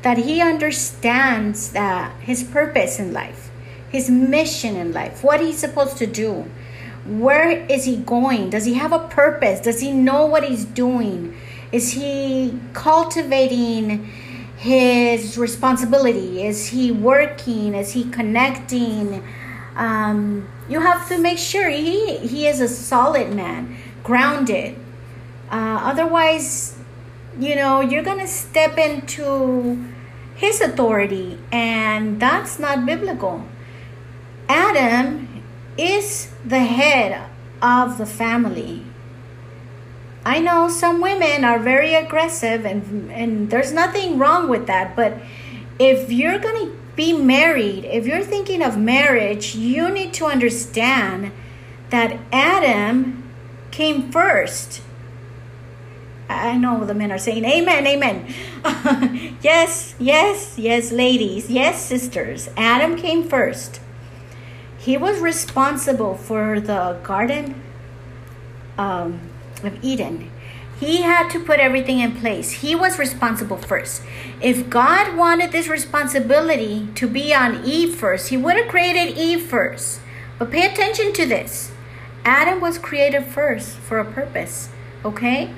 that 0.03 0.19
he 0.19 0.41
understands 0.41 1.73
that 1.73 2.13
his 2.21 2.43
purpose 2.43 2.99
in 2.99 3.13
life, 3.13 3.51
his 3.91 4.09
mission 4.09 4.77
in 4.77 4.93
life, 4.93 5.23
what 5.23 5.41
he's 5.41 5.59
supposed 5.59 5.99
to 5.99 6.07
do. 6.07 6.51
Where 7.07 7.51
is 7.67 7.85
he 7.85 7.97
going? 7.97 8.51
Does 8.51 8.65
he 8.65 8.75
have 8.75 8.93
a 8.93 8.99
purpose? 8.99 9.61
Does 9.61 9.81
he 9.81 9.93
know 9.93 10.27
what 10.27 10.45
he's 10.45 10.65
doing? 10.65 11.37
Is 11.73 11.93
he 11.93 12.59
cultivating 12.73 14.11
his 14.57 15.39
responsibility? 15.39 16.43
Is 16.43 16.67
he 16.69 16.91
working? 16.91 17.75
Is 17.75 17.93
he 17.93 18.05
connecting? 18.05 19.23
Um, 19.77 20.49
you 20.69 20.81
have 20.81 21.09
to 21.09 21.19
make 21.19 21.39
sure 21.39 21.69
he, 21.69 22.17
he 22.19 22.47
is 22.47 22.61
a 22.61 22.69
solid 22.69 23.33
man, 23.33 23.77
grounded. 24.03 24.77
Uh, 25.51 25.81
otherwise, 25.83 26.77
you 27.39 27.55
know, 27.55 27.81
you're 27.81 28.03
going 28.03 28.19
to 28.19 28.27
step 28.27 28.79
into 28.79 29.85
his 30.35 30.61
authority, 30.61 31.39
and 31.53 32.19
that's 32.21 32.59
not 32.59 32.85
biblical. 32.85 33.45
Adam 34.49 35.26
is 35.79 36.33
the 36.45 36.61
head 36.61 37.29
of 37.63 37.99
the 37.99 38.07
family. 38.07 38.83
I 40.25 40.41
know 40.41 40.69
some 40.69 41.01
women 41.01 41.45
are 41.45 41.59
very 41.59 41.95
aggressive 41.95 42.65
and 42.65 43.13
and 43.13 43.51
there's 43.51 43.73
nothing 43.73 44.19
wrong 44.19 44.49
with 44.49 44.67
that, 44.67 44.97
but 44.97 45.19
if 45.79 46.11
you're 46.11 46.39
going 46.39 46.67
to 46.67 46.77
be 46.97 47.13
married, 47.13 47.85
if 47.85 48.07
you're 48.07 48.25
thinking 48.25 48.63
of 48.63 48.77
marriage, 48.77 49.55
you 49.55 49.91
need 49.91 50.15
to 50.15 50.25
understand 50.27 51.31
that 51.91 52.19
Adam 52.33 53.23
came 53.71 54.11
first. 54.11 54.83
I 56.29 56.57
know 56.57 56.85
the 56.85 56.95
men 56.95 57.13
are 57.13 57.19
saying 57.19 57.45
amen, 57.45 57.87
amen. 57.87 58.27
yes, 59.43 59.95
yes, 59.99 60.59
yes, 60.59 60.91
ladies, 60.91 61.51
yes, 61.51 61.85
sisters. 61.85 62.49
Adam 62.57 62.97
came 62.97 63.29
first. 63.29 63.81
He 64.87 64.97
was 64.97 65.19
responsible 65.19 66.15
for 66.15 66.61
the 66.61 67.01
garden 67.03 67.61
um, 68.79 69.19
of 69.65 69.83
Eden. 69.83 70.31
He 70.79 71.03
had 71.03 71.29
to 71.31 71.41
put 71.41 71.59
everything 71.59 71.99
in 71.99 72.15
place. 72.15 72.63
He 72.63 72.77
was 72.77 72.97
responsible 72.97 73.57
first. 73.57 74.05
If 74.41 74.71
God 74.71 75.17
wanted 75.17 75.51
this 75.51 75.67
responsibility 75.67 76.87
to 76.95 77.09
be 77.09 77.35
on 77.35 77.65
Eve 77.65 77.97
first, 77.97 78.29
He 78.29 78.37
would 78.37 78.55
have 78.55 78.69
created 78.69 79.19
Eve 79.19 79.43
first. 79.43 79.99
But 80.39 80.53
pay 80.53 80.71
attention 80.71 81.13
to 81.15 81.27
this 81.27 81.73
Adam 82.25 82.61
was 82.61 82.79
created 82.79 83.25
first 83.25 83.79
for 83.79 83.99
a 83.99 84.05
purpose, 84.05 84.69
okay? 85.05 85.53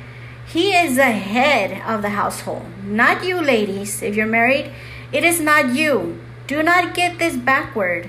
He 0.46 0.72
is 0.72 0.96
the 0.96 1.12
head 1.12 1.82
of 1.86 2.00
the 2.00 2.16
household, 2.16 2.64
not 2.82 3.22
you, 3.22 3.42
ladies. 3.42 4.00
If 4.00 4.16
you're 4.16 4.24
married, 4.24 4.72
it 5.12 5.22
is 5.22 5.38
not 5.38 5.74
you. 5.74 6.18
Do 6.46 6.62
not 6.62 6.94
get 6.94 7.18
this 7.18 7.36
backward. 7.36 8.08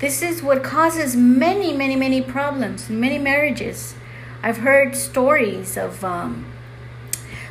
This 0.00 0.22
is 0.22 0.42
what 0.42 0.64
causes 0.64 1.14
many, 1.14 1.74
many, 1.74 1.94
many 1.94 2.22
problems, 2.22 2.88
many 2.88 3.18
marriages. 3.18 3.94
I've 4.42 4.56
heard 4.56 4.96
stories 4.96 5.76
of 5.76 6.02
um, 6.02 6.46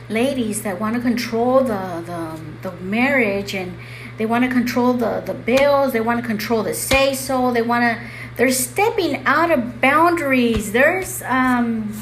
ladies 0.10 0.64
that 0.64 0.80
want 0.80 0.96
to 0.96 1.02
control 1.02 1.60
the, 1.60 2.02
the, 2.04 2.70
the 2.72 2.76
marriage 2.78 3.54
and 3.54 3.78
they 4.18 4.26
want 4.26 4.46
to 4.46 4.50
control 4.50 4.94
the, 4.94 5.22
the 5.24 5.36
bills, 5.36 5.94
they 5.94 6.02
want 6.02 6.20
to 6.22 6.26
control 6.26 6.64
the 6.64 6.74
say 6.74 7.14
so, 7.14 7.54
they 7.54 7.62
want 7.62 7.84
to 7.84 8.04
they're 8.36 8.52
stepping 8.52 9.24
out 9.26 9.52
of 9.52 9.80
boundaries. 9.80 10.72
There's 10.72 11.22
um, 11.24 11.94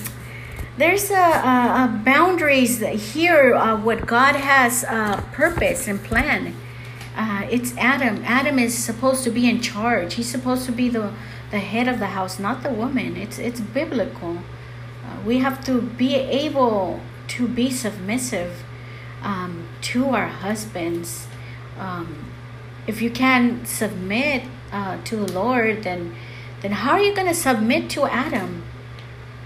there's 0.77 1.09
a, 1.09 1.15
a, 1.15 1.89
a 1.89 2.01
boundaries 2.05 2.79
here. 2.79 3.53
Uh, 3.53 3.75
what 3.75 4.05
God 4.05 4.35
has 4.35 4.85
uh, 4.85 5.19
purpose 5.33 5.87
and 5.87 6.01
plan. 6.01 6.55
It's 7.49 7.75
Adam. 7.77 8.23
Adam 8.25 8.59
is 8.59 8.77
supposed 8.77 9.23
to 9.23 9.29
be 9.29 9.49
in 9.49 9.61
charge. 9.61 10.15
He's 10.15 10.29
supposed 10.29 10.65
to 10.65 10.71
be 10.71 10.89
the 10.89 11.13
the 11.49 11.59
head 11.59 11.87
of 11.87 11.99
the 11.99 12.07
house, 12.07 12.39
not 12.39 12.63
the 12.63 12.71
woman. 12.71 13.15
It's 13.15 13.39
it's 13.39 13.59
biblical. 13.59 14.37
Uh, 15.05 15.21
we 15.25 15.39
have 15.39 15.63
to 15.65 15.81
be 15.81 16.15
able 16.15 16.99
to 17.27 17.47
be 17.47 17.71
submissive 17.71 18.63
um, 19.23 19.67
to 19.81 20.09
our 20.09 20.27
husbands. 20.27 21.27
Um, 21.79 22.31
if 22.85 23.01
you 23.01 23.11
can 23.11 23.65
submit 23.65 24.43
uh, 24.71 24.97
to 25.03 25.15
the 25.15 25.31
Lord, 25.31 25.83
then 25.83 26.15
then 26.61 26.71
how 26.71 26.93
are 26.93 26.99
you 26.99 27.13
going 27.15 27.27
to 27.27 27.35
submit 27.35 27.89
to 27.91 28.05
Adam? 28.05 28.63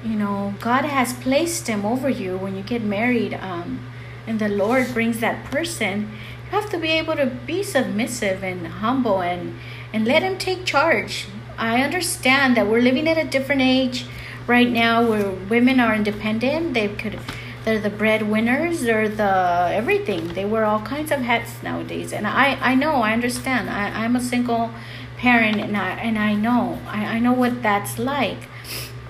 You 0.03 0.15
know, 0.15 0.55
God 0.59 0.85
has 0.85 1.13
placed 1.13 1.67
him 1.67 1.85
over 1.85 2.09
you 2.09 2.37
when 2.37 2.55
you 2.55 2.63
get 2.63 2.83
married, 2.83 3.35
um, 3.35 3.79
and 4.25 4.39
the 4.39 4.49
Lord 4.49 4.93
brings 4.93 5.19
that 5.19 5.43
person. 5.45 6.11
Have 6.51 6.69
to 6.69 6.77
be 6.77 6.89
able 6.89 7.15
to 7.15 7.25
be 7.25 7.63
submissive 7.63 8.43
and 8.43 8.67
humble 8.67 9.21
and 9.21 9.57
and 9.93 10.05
let 10.05 10.23
him 10.23 10.37
take 10.37 10.65
charge. 10.65 11.27
I 11.57 11.81
understand 11.81 12.55
that 12.57 12.67
we're 12.67 12.81
living 12.81 13.07
at 13.07 13.17
a 13.17 13.23
different 13.23 13.61
age 13.61 14.05
right 14.47 14.69
now 14.69 15.07
where 15.07 15.31
women 15.31 15.79
are 15.79 15.95
independent. 15.95 16.73
They 16.73 16.89
could 16.89 17.19
they're 17.63 17.79
the 17.79 17.89
breadwinners 17.89 18.81
they're 18.81 19.07
the 19.07 19.69
everything. 19.71 20.29
They 20.33 20.45
wear 20.45 20.65
all 20.65 20.81
kinds 20.81 21.11
of 21.11 21.21
hats 21.21 21.61
nowadays. 21.63 22.11
And 22.11 22.27
i 22.27 22.57
i 22.61 22.75
know 22.75 22.95
i 22.95 23.13
understand. 23.13 23.69
I 23.69 23.89
i'm 24.03 24.15
a 24.15 24.21
single 24.21 24.71
parent 25.17 25.57
and 25.61 25.77
i 25.77 25.89
and 25.91 26.17
i 26.17 26.33
know. 26.33 26.79
I, 26.87 27.15
I 27.15 27.19
know 27.19 27.33
what 27.33 27.61
that's 27.63 27.97
like. 27.99 28.49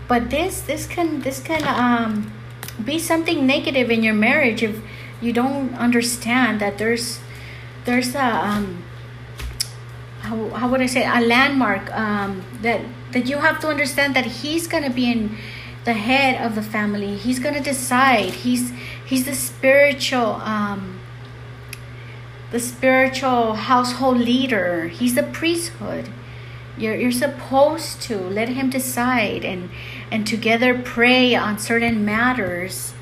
But 0.08 0.30
this 0.30 0.62
this 0.62 0.86
can 0.86 1.22
this 1.22 1.40
can 1.40 1.64
um 1.66 2.34
be 2.84 3.00
something 3.00 3.48
negative 3.48 3.90
in 3.90 4.04
your 4.04 4.14
marriage 4.14 4.62
if 4.64 4.82
you 5.22 5.32
don't 5.32 5.74
understand 5.76 6.60
that 6.60 6.78
there's 6.78 7.20
there's 7.86 8.16
a 8.16 8.48
um 8.48 8.84
how, 10.22 10.50
how 10.50 10.70
would 10.70 10.82
i 10.82 10.86
say 10.86 11.04
a 11.04 11.22
landmark 11.22 11.92
um 11.96 12.44
that 12.62 12.82
that 13.12 13.28
you 13.28 13.38
have 13.38 13.60
to 13.60 13.68
understand 13.68 14.16
that 14.16 14.26
he's 14.26 14.68
to 14.84 14.90
be 14.90 15.12
in 15.12 15.38
the 15.84 15.94
head 15.94 16.46
of 16.46 16.56
the 16.56 16.62
family. 16.62 17.16
He's 17.16 17.40
to 17.56 17.62
decide. 17.62 18.34
He's 18.46 18.72
he's 19.06 19.26
the 19.26 19.36
spiritual 19.36 20.36
um, 20.44 21.00
the 22.52 22.60
spiritual 22.60 23.54
household 23.54 24.18
leader. 24.18 24.88
He's 24.88 25.16
the 25.16 25.24
priesthood. 25.24 26.10
You're, 26.78 26.96
you're 26.96 27.12
supposed 27.12 28.02
to 28.04 28.18
let 28.18 28.50
him 28.50 28.70
decide 28.70 29.44
and 29.44 29.70
and 30.12 30.26
together 30.28 30.78
pray 30.78 31.36
on 31.36 31.58
certain 31.58 32.06
matters. 32.06 32.94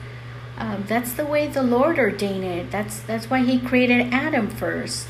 Um, 0.60 0.84
that's 0.88 1.14
the 1.14 1.26
way 1.26 1.48
the 1.48 1.64
Lord 1.64 1.98
ordained 1.98 2.44
it. 2.44 2.70
That's 2.70 3.00
that's 3.00 3.30
why 3.30 3.40
He 3.40 3.60
created 3.60 4.14
Adam 4.14 4.50
first. 4.50 5.08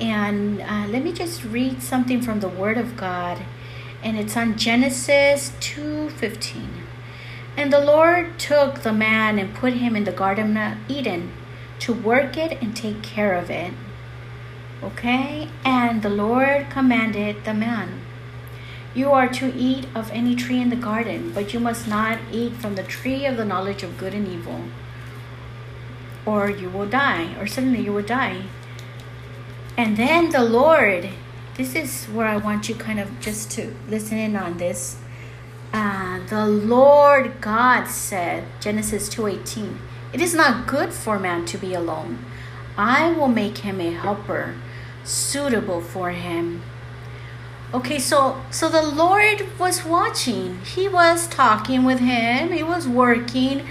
And 0.00 0.60
uh, 0.60 0.86
let 0.88 1.02
me 1.02 1.12
just 1.12 1.44
read 1.44 1.82
something 1.82 2.22
from 2.22 2.40
the 2.40 2.48
Word 2.48 2.78
of 2.78 2.96
God, 2.96 3.42
and 4.02 4.16
it's 4.16 4.36
on 4.36 4.56
Genesis 4.56 5.52
two 5.60 6.10
fifteen. 6.10 6.84
And 7.56 7.72
the 7.72 7.80
Lord 7.80 8.38
took 8.38 8.82
the 8.82 8.92
man 8.92 9.38
and 9.38 9.54
put 9.54 9.72
him 9.74 9.96
in 9.96 10.04
the 10.04 10.12
Garden 10.12 10.58
of 10.58 10.76
Eden 10.88 11.32
to 11.78 11.94
work 11.94 12.36
it 12.36 12.60
and 12.60 12.76
take 12.76 13.02
care 13.02 13.34
of 13.34 13.50
it. 13.50 13.72
Okay? 14.82 15.48
And 15.64 16.02
the 16.02 16.10
Lord 16.10 16.68
commanded 16.68 17.44
the 17.44 17.54
man, 17.54 18.02
You 18.94 19.10
are 19.10 19.28
to 19.28 19.54
eat 19.54 19.86
of 19.94 20.10
any 20.12 20.36
tree 20.36 20.60
in 20.60 20.68
the 20.68 20.76
garden, 20.76 21.32
but 21.32 21.54
you 21.54 21.60
must 21.60 21.88
not 21.88 22.18
eat 22.30 22.52
from 22.52 22.74
the 22.74 22.82
tree 22.82 23.24
of 23.24 23.38
the 23.38 23.44
knowledge 23.46 23.82
of 23.82 23.96
good 23.96 24.12
and 24.12 24.28
evil, 24.28 24.60
or 26.26 26.50
you 26.50 26.68
will 26.68 26.86
die, 26.86 27.34
or 27.40 27.46
suddenly 27.46 27.80
you 27.80 27.92
will 27.92 28.02
die. 28.02 28.42
And 29.78 29.96
then 29.96 30.30
the 30.30 30.42
Lord, 30.42 31.10
this 31.56 31.74
is 31.74 32.06
where 32.06 32.26
I 32.26 32.36
want 32.36 32.68
you 32.68 32.74
kind 32.74 33.00
of 33.00 33.20
just 33.20 33.50
to 33.52 33.74
listen 33.88 34.18
in 34.18 34.36
on 34.36 34.58
this 34.58 34.98
uh, 35.72 36.20
the 36.28 36.46
Lord 36.46 37.40
God 37.40 37.86
said, 37.86 38.44
Genesis 38.60 39.10
2:18, 39.10 39.78
"It 40.12 40.22
is 40.22 40.34
not 40.34 40.66
good 40.66 40.92
for 40.92 41.18
man 41.18 41.44
to 41.46 41.58
be 41.58 41.74
alone. 41.74 42.24
I 42.78 43.12
will 43.12 43.28
make 43.28 43.58
him 43.58 43.80
a 43.80 43.90
helper 43.90 44.54
suitable 45.04 45.80
for 45.80 46.10
him." 46.10 46.62
Okay, 47.74 47.98
so 47.98 48.40
so 48.50 48.70
the 48.70 48.80
Lord 48.80 49.46
was 49.58 49.84
watching. 49.84 50.60
He 50.64 50.88
was 50.88 51.26
talking 51.26 51.84
with 51.84 52.00
him. 52.00 52.52
He 52.52 52.62
was 52.62 52.88
working. 52.88 53.66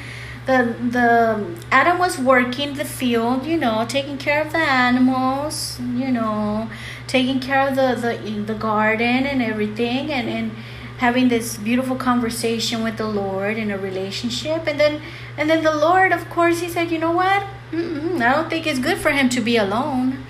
The 0.45 0.75
the 0.91 1.43
Adam 1.71 1.97
was 1.97 2.19
working 2.19 2.75
the 2.75 2.85
field, 2.85 3.45
you 3.45 3.57
know, 3.57 3.85
taking 3.87 4.17
care 4.17 4.41
of 4.41 4.51
the 4.51 4.59
animals, 4.59 5.79
you 5.79 6.11
know, 6.11 6.69
taking 7.07 7.39
care 7.39 7.67
of 7.67 7.75
the 7.75 7.95
the, 7.95 8.41
the 8.41 8.53
garden 8.53 9.25
and 9.25 9.41
everything 9.41 10.11
and 10.11 10.29
and 10.29 10.51
having 10.97 11.29
this 11.29 11.57
beautiful 11.57 11.95
conversation 11.95 12.83
with 12.83 12.97
the 12.97 13.07
Lord 13.07 13.57
in 13.57 13.71
a 13.71 13.77
relationship. 13.77 14.67
And 14.67 14.79
then 14.79 15.01
and 15.35 15.49
then 15.49 15.63
the 15.63 15.75
Lord 15.75 16.11
of 16.11 16.29
course 16.29 16.59
he 16.59 16.69
said 16.69 16.91
you 16.91 16.99
know 16.99 17.11
what? 17.11 17.43
Mm-mm, 17.71 18.21
I 18.21 18.33
don't 18.35 18.49
think 18.49 18.67
it's 18.67 18.79
good 18.79 18.99
for 18.99 19.09
him 19.09 19.29
to 19.29 19.41
be 19.41 19.57
alone. 19.57 20.25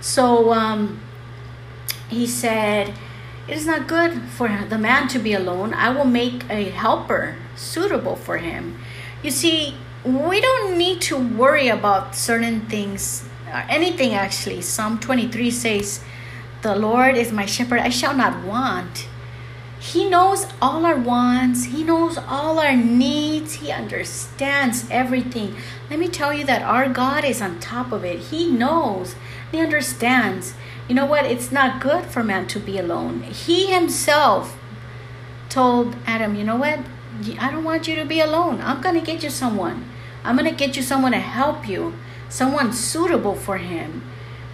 So 0.00 0.52
um, 0.52 1.00
he 2.08 2.26
said 2.26 2.92
it 3.46 3.56
is 3.56 3.66
not 3.66 3.86
good 3.86 4.22
for 4.22 4.48
the 4.68 4.78
man 4.78 5.06
to 5.08 5.18
be 5.18 5.32
alone. 5.32 5.74
I 5.74 5.90
will 5.90 6.04
make 6.04 6.44
a 6.50 6.70
helper 6.70 7.36
suitable 7.54 8.16
for 8.16 8.38
him 8.38 8.78
you 9.22 9.30
see 9.30 9.74
we 10.04 10.40
don't 10.40 10.78
need 10.78 11.00
to 11.00 11.16
worry 11.16 11.68
about 11.68 12.14
certain 12.14 12.60
things 12.62 13.24
or 13.48 13.64
anything 13.68 14.14
actually 14.14 14.60
Psalm 14.60 14.98
23 14.98 15.50
says 15.50 16.00
the 16.62 16.74
Lord 16.74 17.16
is 17.16 17.32
my 17.32 17.46
shepherd 17.46 17.80
I 17.80 17.90
shall 17.90 18.14
not 18.14 18.44
want 18.44 19.08
he 19.80 20.08
knows 20.10 20.46
all 20.60 20.84
our 20.84 20.96
wants, 20.96 21.64
He 21.64 21.82
knows 21.82 22.18
all 22.18 22.58
our 22.58 22.76
needs, 22.76 23.54
He 23.54 23.72
understands 23.72 24.86
everything. 24.90 25.56
Let 25.88 25.98
me 25.98 26.08
tell 26.08 26.34
you 26.34 26.44
that 26.44 26.62
our 26.62 26.88
God 26.88 27.24
is 27.24 27.40
on 27.40 27.58
top 27.60 27.90
of 27.90 28.04
it. 28.04 28.18
He 28.18 28.50
knows, 28.50 29.16
He 29.50 29.58
understands. 29.58 30.52
You 30.86 30.94
know 30.94 31.06
what? 31.06 31.24
It's 31.24 31.50
not 31.50 31.80
good 31.80 32.04
for 32.04 32.22
man 32.22 32.46
to 32.48 32.60
be 32.60 32.78
alone. 32.78 33.22
He 33.22 33.72
Himself 33.72 34.58
told 35.48 35.96
Adam, 36.06 36.34
You 36.34 36.44
know 36.44 36.56
what? 36.56 36.80
I 37.38 37.50
don't 37.50 37.64
want 37.64 37.86
you 37.86 37.96
to 37.96 38.04
be 38.04 38.20
alone. 38.20 38.60
I'm 38.60 38.80
going 38.80 38.94
to 38.94 39.04
get 39.04 39.22
you 39.22 39.30
someone. 39.30 39.84
I'm 40.24 40.36
going 40.36 40.48
to 40.48 40.56
get 40.56 40.76
you 40.76 40.82
someone 40.82 41.12
to 41.12 41.18
help 41.18 41.68
you, 41.68 41.94
someone 42.28 42.72
suitable 42.72 43.34
for 43.34 43.58
him. 43.58 44.02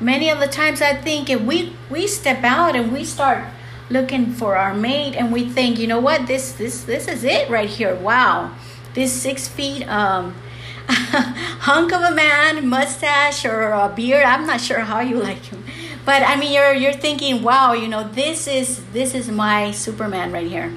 Many 0.00 0.28
of 0.28 0.40
the 0.40 0.46
times 0.46 0.82
I 0.82 0.94
think 0.94 1.30
if 1.30 1.40
we, 1.40 1.74
we 1.90 2.06
step 2.06 2.44
out 2.44 2.76
and 2.76 2.92
we 2.92 3.04
start 3.04 3.44
looking 3.88 4.32
for 4.32 4.56
our 4.56 4.74
mate 4.74 5.14
and 5.14 5.32
we 5.32 5.48
think 5.48 5.78
you 5.78 5.86
know 5.86 6.00
what 6.00 6.26
this 6.26 6.52
this 6.52 6.82
this 6.82 7.06
is 7.06 7.22
it 7.22 7.48
right 7.48 7.68
here 7.68 7.94
wow 7.94 8.52
this 8.94 9.12
six 9.12 9.46
feet 9.46 9.86
um 9.88 10.34
hunk 10.88 11.92
of 11.92 12.02
a 12.02 12.12
man 12.12 12.66
mustache 12.68 13.44
or 13.44 13.70
a 13.70 13.92
beard 13.94 14.24
i'm 14.24 14.44
not 14.44 14.60
sure 14.60 14.80
how 14.80 14.98
you 14.98 15.16
like 15.22 15.44
him 15.44 15.62
but 16.04 16.20
i 16.22 16.34
mean 16.34 16.52
you're 16.52 16.74
you're 16.74 16.92
thinking 16.92 17.42
wow 17.42 17.72
you 17.72 17.86
know 17.86 18.08
this 18.08 18.48
is 18.48 18.84
this 18.86 19.14
is 19.14 19.30
my 19.30 19.70
superman 19.70 20.32
right 20.32 20.48
here 20.48 20.72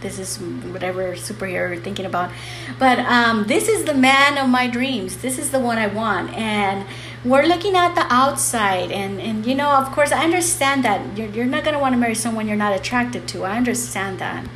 this 0.00 0.18
is 0.18 0.36
whatever 0.72 1.12
superhero 1.14 1.74
you're 1.74 1.76
thinking 1.76 2.06
about. 2.06 2.30
But 2.78 2.98
um 3.00 3.46
this 3.46 3.68
is 3.68 3.84
the 3.84 3.94
man 3.94 4.38
of 4.38 4.48
my 4.48 4.66
dreams. 4.66 5.18
This 5.18 5.38
is 5.38 5.50
the 5.50 5.58
one 5.58 5.78
i 5.78 5.86
want. 5.86 6.32
And 6.34 6.86
we're 7.24 7.46
looking 7.46 7.76
at 7.76 7.94
the 7.94 8.06
outside. 8.12 8.90
And 8.90 9.20
and 9.20 9.46
you 9.46 9.54
know 9.54 9.70
of 9.70 9.90
course 9.92 10.12
i 10.12 10.22
understand 10.22 10.84
that 10.84 11.16
you're, 11.16 11.28
you're 11.28 11.46
not 11.46 11.64
going 11.64 11.74
to 11.74 11.80
want 11.80 11.94
to 11.94 11.98
marry 11.98 12.14
someone 12.14 12.46
you're 12.48 12.56
not 12.56 12.74
attracted 12.74 13.26
to. 13.28 13.44
I 13.44 13.56
understand 13.56 14.18
that. 14.18 14.46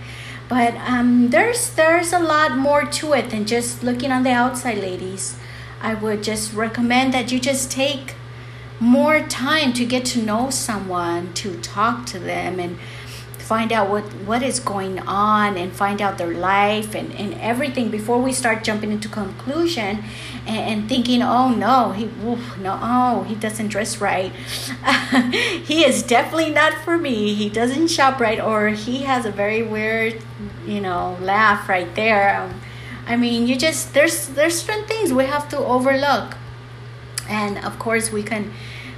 But 0.49 0.75
um, 0.87 1.31
there's 1.31 1.71
there's 1.71 2.13
a 2.13 2.19
lot 2.19 2.59
more 2.59 2.85
to 2.85 3.15
it 3.15 3.31
than 3.31 3.47
just 3.47 3.83
looking 3.83 4.13
on 4.13 4.23
the 4.23 4.33
outside 4.33 4.79
ladies. 4.79 5.37
I 5.81 5.95
would 5.95 6.23
just 6.23 6.53
recommend 6.53 7.13
that 7.15 7.33
you 7.33 7.41
just 7.41 7.71
take 7.71 8.15
more 8.79 9.21
time 9.21 9.73
to 9.73 9.85
get 9.87 10.05
to 10.05 10.21
know 10.21 10.51
someone 10.51 11.33
to 11.35 11.59
talk 11.61 12.05
to 12.07 12.19
them 12.19 12.59
and 12.59 12.79
find 13.53 13.71
out 13.71 13.91
what 13.91 14.05
what 14.25 14.43
is 14.43 14.59
going 14.61 14.99
on 15.01 15.59
and 15.59 15.71
find 15.71 16.01
out 16.01 16.17
their 16.17 16.33
life 16.33 16.95
and, 16.95 17.13
and 17.23 17.35
everything 17.35 17.91
before 17.91 18.19
we 18.27 18.33
start 18.33 18.65
jumping 18.65 18.91
into 18.91 19.09
conclusion 19.11 20.03
and, 20.47 20.63
and 20.71 20.89
thinking 20.89 21.21
oh 21.23 21.51
no 21.51 21.93
he 21.93 22.05
oof, 22.25 22.57
no 22.67 22.79
oh 22.81 23.25
he 23.25 23.35
doesn't 23.35 23.69
dress 23.69 24.01
right. 24.01 24.33
He 25.71 25.85
is 25.85 26.03
definitely 26.03 26.51
not 26.51 26.73
for 26.85 26.97
me. 26.97 27.35
He 27.35 27.51
doesn't 27.61 27.89
shop 27.89 28.21
right 28.21 28.41
or 28.41 28.69
he 28.69 29.03
has 29.03 29.27
a 29.27 29.31
very 29.43 29.63
weird 29.63 30.23
you 30.67 30.81
know 30.81 31.19
laugh 31.21 31.69
right 31.69 31.95
there. 31.95 32.25
Um, 32.41 32.51
i 33.13 33.17
mean 33.17 33.47
you 33.49 33.55
just 33.67 33.93
there's 33.93 34.17
there's 34.37 34.57
certain 34.63 34.87
things 34.93 35.13
we 35.13 35.27
have 35.27 35.47
to 35.51 35.59
overlook. 35.59 36.29
And 37.29 37.59
of 37.69 37.75
course 37.79 38.07
we 38.17 38.23
can 38.23 38.43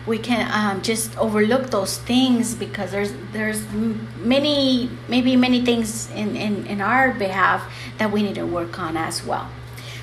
we 0.07 0.19
can 0.19 0.51
um, 0.53 0.83
just 0.83 1.17
overlook 1.17 1.71
those 1.71 1.99
things 1.99 2.55
because 2.55 2.91
there's 2.91 3.13
there's 3.33 3.65
many 4.19 4.91
maybe 5.09 5.37
many 5.37 5.65
things 5.65 6.11
in, 6.11 6.37
in 6.37 6.67
in 6.67 6.81
our 6.81 7.13
behalf 7.13 7.73
that 7.99 8.13
we 8.13 8.23
need 8.23 8.35
to 8.35 8.47
work 8.47 8.79
on 8.79 8.97
as 8.97 9.25
well. 9.25 9.49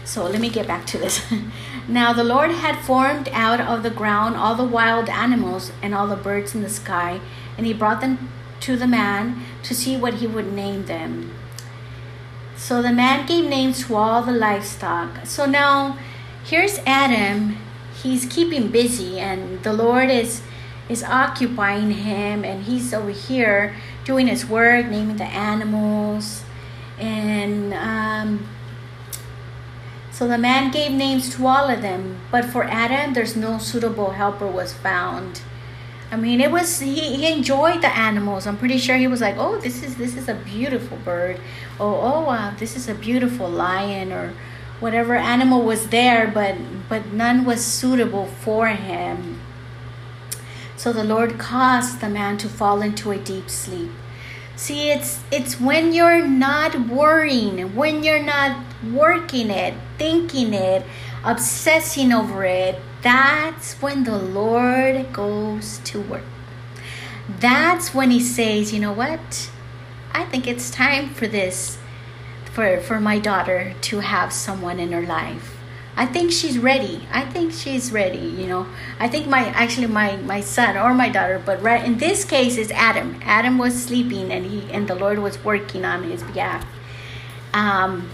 So 0.03 0.23
let 0.25 0.41
me 0.41 0.49
get 0.49 0.67
back 0.67 0.85
to 0.87 0.97
this. 0.97 1.21
Now 1.87 2.13
the 2.13 2.23
lord 2.23 2.51
had 2.51 2.79
formed 2.85 3.27
out 3.33 3.59
of 3.59 3.81
the 3.81 3.89
ground 3.89 4.35
all 4.35 4.55
the 4.55 4.63
wild 4.63 5.09
animals 5.09 5.71
and 5.81 5.95
all 5.95 6.07
the 6.07 6.15
birds 6.15 6.53
in 6.53 6.61
the 6.61 6.69
sky 6.69 7.19
and 7.57 7.65
he 7.65 7.73
brought 7.73 8.01
them 8.01 8.29
to 8.61 8.77
the 8.77 8.87
man 8.87 9.43
to 9.63 9.73
see 9.73 9.97
what 9.97 10.15
he 10.15 10.27
would 10.27 10.53
name 10.53 10.85
them. 10.85 11.33
So 12.55 12.81
the 12.81 12.93
man 12.93 13.25
gave 13.25 13.45
names 13.45 13.87
to 13.87 13.95
all 13.95 14.21
the 14.21 14.31
livestock. 14.31 15.25
So 15.25 15.45
now 15.45 15.97
here's 16.43 16.77
adam 16.85 17.57
he's 18.03 18.25
keeping 18.25 18.69
busy 18.69 19.19
and 19.19 19.61
the 19.63 19.73
Lord 19.73 20.09
is 20.09 20.41
is 20.89 21.03
occupying 21.03 21.91
him 21.91 22.43
and 22.43 22.63
he's 22.63 22.93
over 22.93 23.11
here 23.11 23.75
doing 24.03 24.27
his 24.27 24.45
work, 24.45 24.87
naming 24.87 25.15
the 25.15 25.23
animals. 25.23 26.43
And 26.99 27.73
um, 27.73 28.47
so 30.11 30.27
the 30.27 30.37
man 30.37 30.69
gave 30.71 30.91
names 30.91 31.33
to 31.35 31.47
all 31.47 31.69
of 31.69 31.81
them, 31.81 32.19
but 32.29 32.45
for 32.45 32.65
Adam, 32.65 33.13
there's 33.13 33.35
no 33.35 33.57
suitable 33.57 34.11
helper 34.11 34.47
was 34.47 34.73
found. 34.73 35.41
I 36.11 36.17
mean, 36.17 36.41
it 36.41 36.51
was 36.51 36.79
he, 36.79 37.15
he 37.15 37.31
enjoyed 37.31 37.81
the 37.81 37.97
animals. 37.97 38.45
I'm 38.45 38.57
pretty 38.57 38.77
sure 38.77 38.97
he 38.97 39.07
was 39.07 39.21
like, 39.21 39.37
oh, 39.37 39.59
this 39.59 39.81
is 39.81 39.95
this 39.95 40.17
is 40.17 40.27
a 40.27 40.35
beautiful 40.35 40.97
bird. 40.97 41.39
Oh, 41.79 41.95
oh, 41.95 42.21
wow, 42.25 42.53
this 42.59 42.75
is 42.75 42.89
a 42.89 42.93
beautiful 42.93 43.47
lion 43.47 44.11
or 44.11 44.33
whatever 44.81 45.15
animal 45.15 45.61
was 45.61 45.87
there, 45.87 46.27
but 46.27 46.55
but 46.89 47.13
none 47.13 47.45
was 47.45 47.63
suitable 47.63 48.25
for 48.25 48.67
him. 48.67 49.39
So 50.75 50.91
the 50.91 51.03
Lord 51.03 51.39
caused 51.39 52.01
the 52.01 52.09
man 52.09 52.37
to 52.39 52.49
fall 52.49 52.81
into 52.81 53.11
a 53.11 53.17
deep 53.17 53.49
sleep. 53.49 53.91
See, 54.55 54.89
it's 54.89 55.21
it's 55.31 55.59
when 55.59 55.93
you're 55.93 56.25
not 56.25 56.87
worrying, 56.87 57.75
when 57.75 58.03
you're 58.03 58.21
not 58.21 58.63
working 58.91 59.49
it, 59.49 59.75
thinking 59.97 60.53
it, 60.53 60.83
obsessing 61.23 62.11
over 62.11 62.43
it, 62.43 62.79
that's 63.01 63.73
when 63.81 64.03
the 64.03 64.17
Lord 64.17 65.13
goes 65.13 65.79
to 65.85 66.01
work. 66.01 66.23
That's 67.39 67.93
when 67.93 68.11
he 68.11 68.19
says, 68.19 68.73
you 68.73 68.79
know 68.79 68.93
what? 68.93 69.49
I 70.13 70.25
think 70.25 70.47
it's 70.47 70.69
time 70.69 71.09
for 71.09 71.27
this 71.27 71.77
for, 72.53 72.79
for 72.81 72.99
my 72.99 73.19
daughter 73.19 73.73
to 73.81 73.99
have 73.99 74.33
someone 74.33 74.79
in 74.79 74.91
her 74.91 75.05
life. 75.05 75.57
I 75.95 76.05
think 76.05 76.31
she's 76.31 76.57
ready. 76.57 77.07
I 77.11 77.25
think 77.25 77.51
she's 77.51 77.91
ready, 77.91 78.17
you 78.17 78.47
know. 78.47 78.65
I 78.97 79.07
think 79.09 79.27
my 79.27 79.47
actually 79.47 79.87
my 79.87 80.15
my 80.15 80.39
son 80.39 80.77
or 80.77 80.93
my 80.93 81.09
daughter, 81.09 81.41
but 81.45 81.61
right 81.61 81.83
in 81.83 81.97
this 81.97 82.23
case 82.23 82.57
is 82.57 82.71
Adam. 82.71 83.19
Adam 83.23 83.57
was 83.57 83.83
sleeping 83.83 84.31
and 84.31 84.45
he 84.45 84.71
and 84.71 84.87
the 84.87 84.95
Lord 84.95 85.19
was 85.19 85.43
working 85.43 85.83
on 85.83 86.03
his 86.03 86.23
behalf. 86.23 86.65
Um 87.53 88.09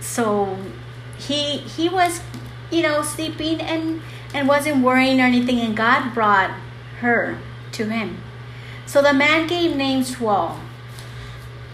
so 0.00 0.56
he 1.18 1.58
he 1.58 1.88
was 1.88 2.20
you 2.70 2.82
know 2.82 3.02
sleeping 3.02 3.60
and 3.60 4.00
and 4.32 4.46
wasn't 4.46 4.84
worrying 4.84 5.20
or 5.20 5.24
anything 5.24 5.58
and 5.60 5.76
God 5.76 6.14
brought 6.14 6.50
her 7.00 7.38
to 7.72 7.86
him. 7.86 8.18
So 8.86 9.02
the 9.02 9.12
man 9.12 9.46
gave 9.46 9.76
names 9.76 10.16
to 10.16 10.28
all. 10.28 10.60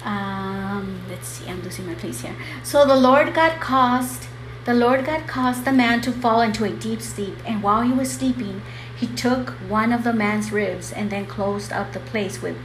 Um, 0.02 0.39
Um, 0.80 1.02
let's 1.10 1.28
see, 1.28 1.48
I'm 1.48 1.62
losing 1.62 1.86
my 1.86 1.94
place 1.94 2.22
here. 2.22 2.34
So 2.62 2.86
the 2.86 2.96
Lord 2.96 3.34
God 3.34 3.60
caused 3.60 4.26
the 4.64 4.74
Lord 4.74 5.06
God 5.06 5.26
caused 5.26 5.64
the 5.64 5.72
man 5.72 6.02
to 6.02 6.12
fall 6.12 6.42
into 6.42 6.64
a 6.64 6.70
deep 6.70 7.00
sleep, 7.00 7.34
and 7.46 7.62
while 7.62 7.80
he 7.80 7.92
was 7.92 8.10
sleeping, 8.10 8.60
he 8.94 9.06
took 9.06 9.50
one 9.68 9.90
of 9.90 10.04
the 10.04 10.12
man's 10.12 10.52
ribs 10.52 10.92
and 10.92 11.10
then 11.10 11.26
closed 11.26 11.72
up 11.72 11.92
the 11.92 12.00
place 12.00 12.40
with 12.42 12.56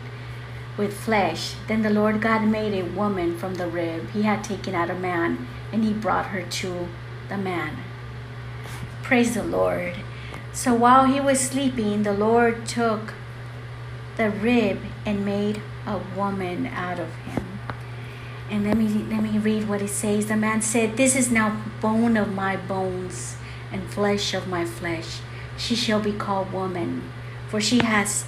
with 0.77 0.93
flesh. 0.93 1.55
Then 1.67 1.81
the 1.81 1.89
Lord 1.89 2.21
God 2.21 2.43
made 2.47 2.73
a 2.73 2.85
woman 2.85 3.37
from 3.37 3.55
the 3.55 3.67
rib 3.67 4.09
he 4.11 4.23
had 4.23 4.43
taken 4.43 4.75
out 4.75 4.89
of 4.89 4.99
man, 4.99 5.47
and 5.71 5.83
he 5.83 5.93
brought 5.93 6.27
her 6.27 6.43
to 6.43 6.87
the 7.29 7.37
man. 7.37 7.77
Praise 9.03 9.33
the 9.33 9.43
Lord. 9.43 9.95
So 10.53 10.73
while 10.73 11.05
he 11.05 11.19
was 11.19 11.39
sleeping, 11.39 12.03
the 12.03 12.13
Lord 12.13 12.65
took 12.65 13.13
the 14.15 14.29
rib 14.29 14.79
and 15.05 15.25
made 15.25 15.61
a 15.85 15.99
woman 16.15 16.65
out 16.67 16.99
of 16.99 17.13
him. 17.15 17.54
And 18.49 18.63
let 18.63 18.77
me 18.77 18.87
let 18.87 19.23
me 19.23 19.39
read 19.39 19.67
what 19.67 19.81
it 19.81 19.89
says. 19.89 20.27
The 20.27 20.35
man 20.35 20.61
said, 20.61 20.97
This 20.97 21.15
is 21.15 21.31
now 21.31 21.61
bone 21.81 22.15
of 22.15 22.33
my 22.33 22.55
bones 22.55 23.37
and 23.71 23.83
flesh 23.89 24.33
of 24.33 24.47
my 24.47 24.65
flesh. 24.65 25.19
She 25.57 25.75
shall 25.75 25.99
be 25.99 26.13
called 26.13 26.53
woman, 26.53 27.09
for 27.47 27.59
she 27.59 27.79
has 27.83 28.25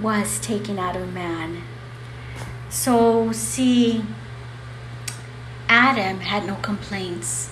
was 0.00 0.38
taken 0.40 0.78
out 0.78 0.96
of 0.96 1.12
man. 1.12 1.62
So 2.68 3.32
see 3.32 4.04
Adam 5.68 6.20
had 6.20 6.46
no 6.46 6.56
complaints. 6.56 7.50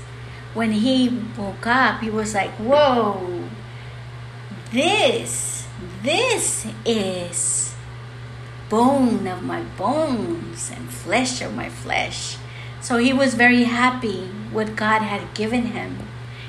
When 0.55 0.73
he 0.73 1.09
woke 1.37 1.67
up, 1.67 2.01
he 2.01 2.11
was 2.11 2.35
like, 2.35 2.51
Whoa, 2.53 3.49
this, 4.73 5.67
this 6.03 6.67
is 6.85 7.75
bone 8.69 9.27
of 9.27 9.43
my 9.43 9.63
bones 9.77 10.71
and 10.75 10.91
flesh 10.91 11.41
of 11.41 11.55
my 11.55 11.69
flesh. 11.69 12.37
So 12.81 12.99
he 12.99 13.13
was 13.13 13.35
very 13.35 13.65
happy 13.65 14.29
what 14.53 14.77
God 14.77 15.03
had 15.03 15.35
given 15.35 15.67
him. 15.67 15.99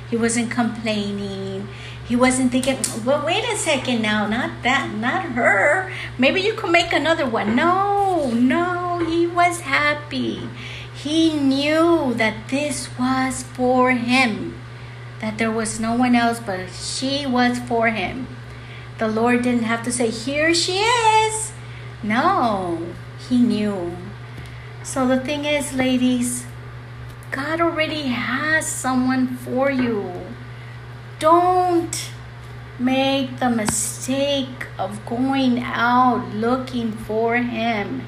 He 0.10 0.18
wasn't 0.18 0.52
complaining. 0.52 1.68
He 2.08 2.16
wasn't 2.16 2.52
thinking, 2.52 2.78
well, 3.06 3.26
wait 3.26 3.44
a 3.44 3.56
second 3.56 4.02
now, 4.02 4.28
not 4.28 4.64
that, 4.64 4.92
not 4.96 5.38
her. 5.38 5.92
Maybe 6.18 6.42
you 6.42 6.54
could 6.54 6.72
make 6.72 6.92
another 6.92 7.26
one. 7.26 7.56
No, 7.56 8.32
no, 8.32 9.06
he 9.06 9.28
was 9.28 9.62
happy. 9.62 10.50
He 10.94 11.34
knew 11.34 12.14
that 12.16 12.50
this 12.50 12.90
was 12.98 13.44
for 13.44 13.92
him, 13.92 14.60
that 15.22 15.38
there 15.38 15.52
was 15.52 15.80
no 15.80 15.96
one 15.96 16.16
else 16.16 16.40
but 16.40 16.72
she 16.72 17.26
was 17.26 17.60
for 17.60 17.90
him. 17.90 18.28
The 18.98 19.08
Lord 19.08 19.44
didn't 19.44 19.64
have 19.64 19.84
to 19.84 19.92
say, 19.92 20.10
Here 20.10 20.54
she 20.54 20.80
is. 20.80 21.54
No, 22.02 22.94
he 23.28 23.38
knew. 23.38 23.96
So 24.84 25.08
the 25.08 25.20
thing 25.20 25.46
is, 25.46 25.74
ladies, 25.74 26.46
God 27.32 27.62
already 27.62 28.08
has 28.08 28.66
someone 28.66 29.36
for 29.38 29.70
you. 29.70 30.12
Don't 31.20 32.12
make 32.80 33.40
the 33.40 33.50
mistake 33.50 34.68
of 34.78 35.06
going 35.06 35.60
out 35.60 36.34
looking 36.34 36.94
for 36.94 37.36
Him. 37.36 38.04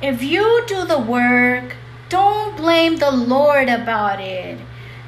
If 0.00 0.22
you 0.22 0.64
do 0.66 0.84
the 0.84 1.00
work, 1.00 1.74
don't 2.08 2.56
blame 2.56 2.96
the 2.96 3.10
Lord 3.10 3.68
about 3.68 4.20
it. 4.20 4.60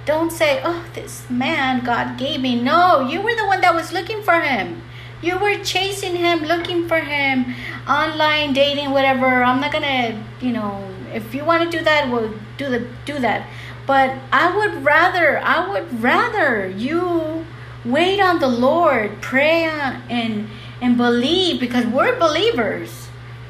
Don't 0.05 0.33
say, 0.33 0.61
oh, 0.65 0.85
this 0.95 1.29
man 1.31 1.85
God 1.85 2.19
gave 2.19 2.41
me. 2.41 2.61
No, 2.61 3.01
you 3.01 3.23
were 3.23 3.37
the 3.37 3.47
one 3.47 3.61
that 3.61 3.75
was 3.75 3.93
looking 3.93 4.23
for 4.23 4.41
Him. 4.41 4.83
You 5.23 5.39
were 5.39 5.62
chasing 5.62 6.17
Him, 6.17 6.41
looking 6.41 6.89
for 6.89 6.99
Him 6.99 7.55
online 7.88 8.53
dating, 8.53 8.90
whatever. 8.90 9.42
I'm 9.42 9.61
not 9.61 9.72
gonna, 9.72 10.22
you 10.40 10.53
know, 10.53 10.88
if 11.12 11.35
you 11.35 11.44
want 11.44 11.70
to 11.70 11.79
do 11.79 11.83
that, 11.85 12.11
we'll 12.11 12.35
do 12.59 12.68
the 12.68 12.87
do 13.05 13.18
that. 13.18 13.49
But 13.87 14.16
I 14.33 14.57
would 14.57 14.85
rather, 14.85 15.38
I 15.38 15.68
would 15.68 16.03
rather 16.03 16.68
you 16.68 17.46
wait 17.85 18.20
on 18.20 18.40
the 18.40 18.49
Lord, 18.49 19.22
pray 19.22 19.64
and 19.64 20.49
and 20.81 20.96
believe 20.96 21.61
because 21.61 21.87
we're 21.87 22.18
believers 22.18 23.09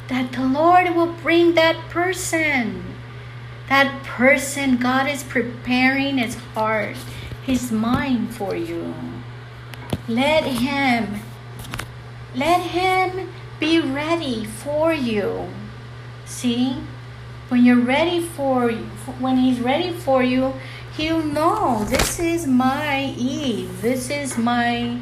that 0.08 0.32
the 0.32 0.44
Lord 0.44 0.94
will 0.94 1.12
bring 1.12 1.54
that 1.54 1.76
person. 1.88 2.82
That 3.68 4.04
person, 4.04 4.76
God 4.76 5.08
is 5.08 5.24
preparing 5.24 6.18
his 6.18 6.36
heart, 6.54 6.96
his 7.44 7.72
mind 7.72 8.32
for 8.32 8.54
you. 8.54 8.94
Let 10.06 10.44
him, 10.44 11.20
let 12.36 12.60
him 12.60 13.28
be 13.58 13.80
ready 13.80 14.44
for 14.44 14.92
you. 14.92 15.48
See? 16.24 16.76
When 17.48 17.64
you're 17.64 17.80
ready 17.80 18.20
for 18.20 18.72
when 19.20 19.36
he's 19.36 19.60
ready 19.60 19.92
for 19.92 20.22
you, 20.22 20.54
he'll 20.96 21.22
know 21.22 21.84
this 21.84 22.18
is 22.18 22.46
my 22.46 23.14
Eve. 23.16 23.82
This 23.82 24.10
is 24.10 24.36
my 24.36 24.98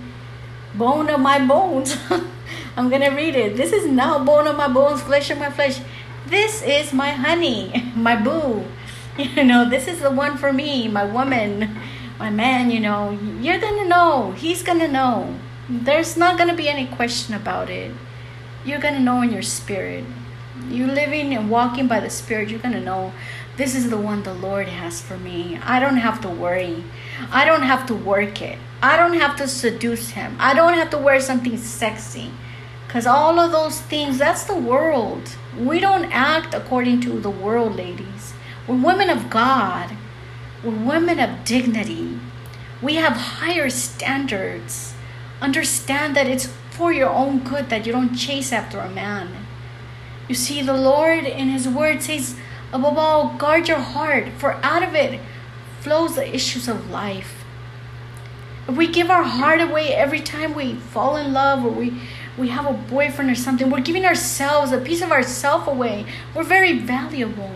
bone 0.75 1.09
of 1.09 1.21
my 1.21 1.45
bones. 1.45 1.97
I'm 2.77 2.91
gonna 2.91 3.15
read 3.15 3.35
it. 3.35 3.57
This 3.57 3.73
is 3.73 3.87
now 3.87 4.23
bone 4.23 4.47
of 4.47 4.57
my 4.57 4.69
bones, 4.69 5.01
flesh 5.01 5.31
of 5.31 5.39
my 5.39 5.51
flesh. 5.51 5.81
This 6.27 6.63
is 6.63 6.93
my 6.93 7.11
honey, 7.11 7.91
my 7.97 8.17
boo. 8.17 8.65
You 9.17 9.45
know, 9.45 9.71
this 9.71 9.87
is 9.87 10.01
the 10.01 10.11
one 10.11 10.37
for 10.37 10.53
me, 10.53 10.89
my 10.89 11.05
woman, 11.05 11.79
my 12.19 12.31
man, 12.31 12.73
you 12.73 12.81
know. 12.81 13.17
You're 13.41 13.61
gonna 13.61 13.87
know. 13.87 14.33
He's 14.33 14.63
gonna 14.63 14.89
know. 14.89 15.39
There's 15.69 16.17
not 16.17 16.37
gonna 16.37 16.57
be 16.57 16.69
any 16.69 16.87
question 16.89 17.33
about 17.33 17.71
it 17.71 17.95
you're 18.65 18.81
to 18.81 19.01
know 19.01 19.23
in 19.23 19.33
your 19.33 19.43
spirit. 19.43 20.05
You're 20.69 20.89
living 20.89 21.35
and 21.35 21.51
walking 21.51 21.89
by 21.89 21.99
the 21.99 22.09
Spirit, 22.09 22.49
you're 22.49 22.61
to 22.61 22.81
know 22.81 23.13
this 23.57 23.75
is 23.75 23.91
the 23.91 23.97
one 23.97 24.23
the 24.23 24.35
Lord 24.35 24.69
has 24.69 25.01
for 25.01 25.19
me. 25.19 25.59
I 25.63 25.81
don't 25.81 25.97
have 25.97 26.21
to 26.21 26.29
worry. 26.29 26.85
I 27.31 27.45
don't 27.45 27.63
have 27.63 27.87
to 27.87 27.95
work 27.95 28.41
it. 28.41 28.59
I 28.81 28.97
don't 28.97 29.15
have 29.15 29.37
to 29.37 29.49
seduce 29.49 30.11
him. 30.11 30.37
I 30.39 30.55
don't 30.55 30.75
have 30.75 30.91
to 30.91 30.99
wear 30.99 31.21
something 31.21 31.57
sexy. 31.57 32.31
Because 32.87 33.07
all 33.07 33.41
of 33.41 33.51
those 33.51 33.81
things, 33.81 34.19
that's 34.19 34.45
the 34.45 34.57
world. 34.57 35.37
We 35.59 35.81
don't 35.81 36.05
act 36.13 36.55
according 36.55 37.01
to 37.03 37.19
the 37.19 37.31
world, 37.31 37.75
ladies. 37.75 38.35
We're 38.69 38.77
women 38.77 39.11
of 39.11 39.31
God, 39.31 39.97
we're 40.63 40.71
women 40.71 41.19
of 41.19 41.45
dignity. 41.45 42.19
We 42.81 42.95
have 42.95 43.15
higher 43.15 43.71
standards. 43.71 44.95
Understand 45.41 46.17
that 46.17 46.29
it's 46.29 46.49
for 46.75 46.93
your 46.93 47.09
own 47.09 47.39
good 47.39 47.71
that 47.71 47.87
you 47.87 47.93
don't 47.93 48.17
chase 48.17 48.53
after 48.53 48.81
a 48.81 48.91
man. 48.91 49.47
You 50.29 50.35
see, 50.35 50.61
the 50.61 50.77
Lord 50.77 51.25
in 51.25 51.49
His 51.49 51.69
Word 51.69 52.03
says, 52.03 52.37
above 52.73 52.99
all, 52.99 53.37
guard 53.37 53.69
your 53.69 53.79
heart, 53.79 54.29
for 54.39 54.55
out 54.65 54.83
of 54.83 54.95
it 54.95 55.21
flows 55.81 56.17
the 56.17 56.35
issues 56.35 56.67
of 56.67 56.91
life. 56.91 57.45
If 58.67 58.77
we 58.77 58.89
give 58.89 59.11
our 59.11 59.23
heart 59.23 59.61
away 59.61 59.95
every 59.95 60.21
time 60.21 60.55
we 60.55 60.75
fall 60.75 61.17
in 61.17 61.33
love 61.33 61.65
or 61.65 61.71
we, 61.71 62.01
we 62.37 62.49
have 62.49 62.67
a 62.67 62.73
boyfriend 62.73 63.31
or 63.31 63.35
something, 63.37 63.71
we're 63.71 63.81
giving 63.81 64.05
ourselves 64.05 64.73
a 64.73 64.79
piece 64.79 65.03
of 65.03 65.13
ourself 65.13 65.69
away. 65.69 66.07
We're 66.35 66.43
very 66.43 66.79
valuable. 66.79 67.53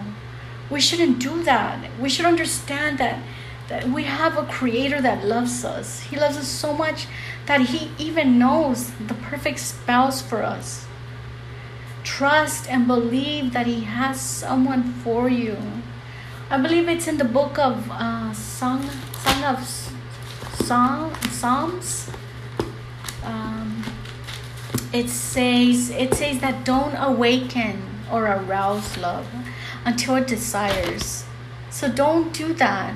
We 0.71 0.81
shouldn't 0.81 1.19
do 1.19 1.43
that. 1.43 1.91
We 1.99 2.09
should 2.09 2.27
understand 2.27 2.99
that 2.99 3.21
that 3.69 3.87
we 3.87 4.05
have 4.05 4.39
a 4.39 4.45
creator 4.45 5.01
that 5.01 5.25
loves 5.25 5.65
us. 5.65 6.01
He 6.01 6.17
loves 6.17 6.37
us 6.39 6.49
so 6.49 6.73
much 6.73 7.07
that 7.49 7.63
he 7.63 7.91
even 7.99 8.39
knows 8.39 8.91
the 9.09 9.15
perfect 9.15 9.59
spouse 9.59 10.21
for 10.21 10.43
us. 10.43 10.87
Trust 12.05 12.69
and 12.71 12.87
believe 12.87 13.55
that 13.55 13.67
he 13.67 13.81
has 13.81 14.21
someone 14.21 14.93
for 15.03 15.31
you. 15.31 15.57
I 16.51 16.59
believe 16.59 16.89
it's 16.89 17.09
in 17.09 17.17
the 17.17 17.25
book 17.25 17.59
of 17.59 17.91
uh, 17.91 18.35
Song, 18.35 18.83
Song 19.25 19.45
of 19.45 19.65
Song, 20.67 21.15
Psalms. 21.31 22.11
Um, 23.25 23.83
it 24.93 25.09
says 25.09 25.89
it 25.89 26.15
says 26.15 26.41
that 26.41 26.67
don't 26.67 26.97
awaken 26.97 27.83
or 28.13 28.27
arouse 28.27 28.99
love 28.99 29.27
until 29.87 30.17
it 30.17 30.27
desires. 30.27 31.25
So 31.71 31.91
don't 31.91 32.33
do 32.35 32.53
that. 32.55 32.95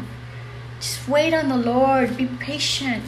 Just 0.79 1.09
wait 1.09 1.33
on 1.33 1.49
the 1.49 1.57
Lord. 1.57 2.19
Be 2.19 2.27
patient. 2.27 3.03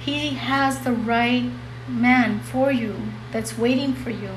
He 0.00 0.30
has 0.30 0.80
the 0.80 0.92
right 0.92 1.50
man 1.86 2.40
for 2.40 2.72
you 2.72 2.96
that's 3.32 3.58
waiting 3.58 3.92
for 3.92 4.08
you. 4.08 4.30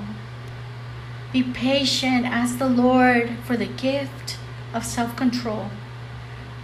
Be 1.32 1.42
patient. 1.42 2.26
Ask 2.26 2.60
the 2.60 2.68
Lord 2.68 3.38
for 3.46 3.56
the 3.56 3.66
gift 3.66 4.38
of 4.74 4.86
self 4.86 5.16
control, 5.16 5.70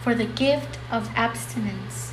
for 0.01 0.13
the 0.13 0.25
gift 0.25 0.77
of 0.91 1.09
abstinence. 1.15 2.11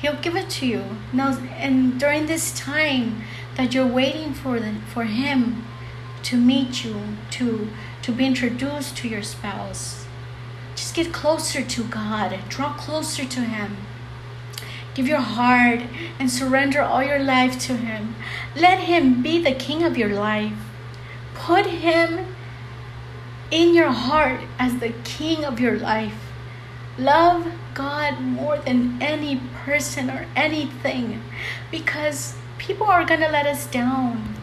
He'll 0.00 0.20
give 0.20 0.36
it 0.36 0.50
to 0.50 0.66
you. 0.66 0.84
Now, 1.12 1.38
and 1.56 1.98
during 1.98 2.26
this 2.26 2.56
time 2.56 3.22
that 3.56 3.72
you're 3.74 3.86
waiting 3.86 4.34
for, 4.34 4.60
the, 4.60 4.74
for 4.92 5.04
Him 5.04 5.64
to 6.24 6.36
meet 6.36 6.84
you, 6.84 7.00
to, 7.30 7.68
to 8.02 8.12
be 8.12 8.26
introduced 8.26 8.96
to 8.98 9.08
your 9.08 9.22
spouse, 9.22 10.06
just 10.76 10.94
get 10.94 11.12
closer 11.12 11.62
to 11.62 11.84
God, 11.84 12.38
draw 12.48 12.74
closer 12.74 13.24
to 13.24 13.40
Him. 13.40 13.78
Give 14.98 15.06
your 15.06 15.20
heart 15.20 15.82
and 16.18 16.28
surrender 16.28 16.82
all 16.82 17.04
your 17.04 17.20
life 17.20 17.56
to 17.60 17.76
Him. 17.76 18.16
Let 18.56 18.80
Him 18.80 19.22
be 19.22 19.40
the 19.40 19.52
King 19.52 19.84
of 19.84 19.96
your 19.96 20.08
life. 20.08 20.58
Put 21.34 21.66
Him 21.66 22.26
in 23.52 23.76
your 23.76 23.92
heart 23.92 24.40
as 24.58 24.80
the 24.80 24.92
King 25.04 25.44
of 25.44 25.60
your 25.60 25.78
life. 25.78 26.32
Love 26.98 27.46
God 27.74 28.20
more 28.20 28.58
than 28.58 29.00
any 29.00 29.40
person 29.64 30.10
or 30.10 30.26
anything 30.34 31.22
because 31.70 32.34
people 32.58 32.88
are 32.88 33.04
going 33.04 33.20
to 33.20 33.30
let 33.30 33.46
us 33.46 33.68
down. 33.68 34.34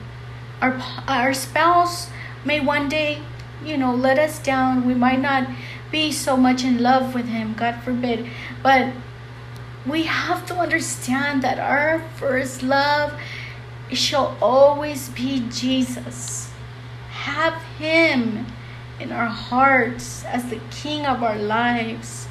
Our, 0.61 0.81
our 1.05 1.33
spouse 1.33 2.07
may 2.45 2.61
one 2.61 2.87
day, 2.87 3.23
you 3.61 3.75
know, 3.75 3.93
let 3.93 4.17
us 4.17 4.39
down. 4.39 4.85
We 4.87 4.93
might 4.93 5.19
not 5.19 5.49
be 5.91 6.13
so 6.13 6.37
much 6.37 6.63
in 6.63 6.81
love 6.81 7.13
with 7.13 7.25
Him, 7.25 7.55
God 7.55 7.83
forbid. 7.83 8.29
But 8.63 8.93
we 9.85 10.03
have 10.03 10.45
to 10.47 10.55
understand 10.55 11.41
that 11.43 11.59
our 11.59 11.99
first 12.15 12.63
love 12.63 13.13
shall 13.91 14.37
always 14.41 15.09
be 15.09 15.47
Jesus. 15.49 16.51
Have 17.09 17.61
Him 17.77 18.47
in 18.99 19.11
our 19.11 19.27
hearts 19.27 20.25
as 20.25 20.49
the 20.49 20.59
King 20.71 21.05
of 21.05 21.21
our 21.21 21.37
lives. 21.37 22.27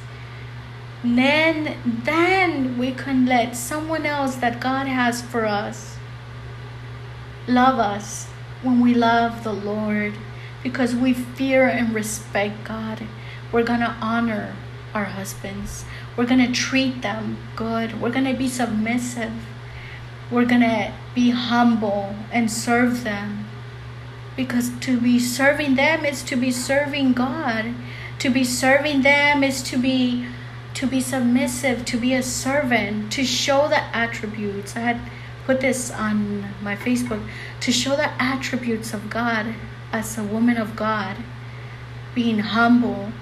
Then, 1.03 1.77
then 2.03 2.77
we 2.77 2.91
can 2.91 3.25
let 3.25 3.55
someone 3.55 4.05
else 4.05 4.35
that 4.37 4.59
God 4.59 4.87
has 4.87 5.21
for 5.21 5.45
us 5.45 5.97
love 7.47 7.77
us 7.77 8.25
when 8.63 8.79
we 8.79 8.93
love 8.93 9.43
the 9.43 9.53
Lord 9.53 10.15
because 10.63 10.95
we 10.95 11.13
fear 11.13 11.67
and 11.67 11.93
respect 11.93 12.63
God. 12.63 13.07
We're 13.51 13.63
going 13.63 13.81
to 13.81 13.95
honor 14.01 14.55
our 14.95 15.03
husbands. 15.03 15.83
We're 16.15 16.25
going 16.25 16.45
to 16.45 16.51
treat 16.51 17.01
them 17.01 17.37
good. 17.55 18.01
We're 18.01 18.11
going 18.11 18.25
to 18.25 18.33
be 18.33 18.47
submissive. 18.47 19.33
We're 20.31 20.45
going 20.45 20.61
to 20.61 20.93
be 21.13 21.31
humble 21.31 22.15
and 22.31 22.49
serve 22.49 23.03
them. 23.03 23.45
Because 24.37 24.71
to 24.79 24.99
be 24.99 25.19
serving 25.19 25.75
them 25.75 26.05
is 26.05 26.23
to 26.23 26.35
be 26.35 26.49
serving 26.49 27.13
God. 27.13 27.75
To 28.19 28.29
be 28.29 28.43
serving 28.43 29.01
them 29.01 29.43
is 29.43 29.61
to 29.63 29.77
be 29.77 30.25
to 30.73 30.85
be 30.85 30.99
submissive, 30.99 31.85
to 31.85 31.97
be 31.97 32.13
a 32.13 32.21
servant, 32.21 33.09
to 33.13 33.23
show 33.23 33.69
the 33.69 33.81
attributes. 33.95 34.75
I 34.75 34.79
had 34.79 34.99
put 35.45 35.61
this 35.61 35.89
on 35.89 36.49
my 36.61 36.75
Facebook 36.75 37.25
to 37.61 37.71
show 37.71 37.95
the 37.95 38.11
attributes 38.21 38.93
of 38.93 39.09
God 39.09 39.55
as 39.93 40.17
a 40.17 40.23
woman 40.23 40.57
of 40.57 40.75
God, 40.75 41.17
being 42.13 42.39
humble, 42.39 43.13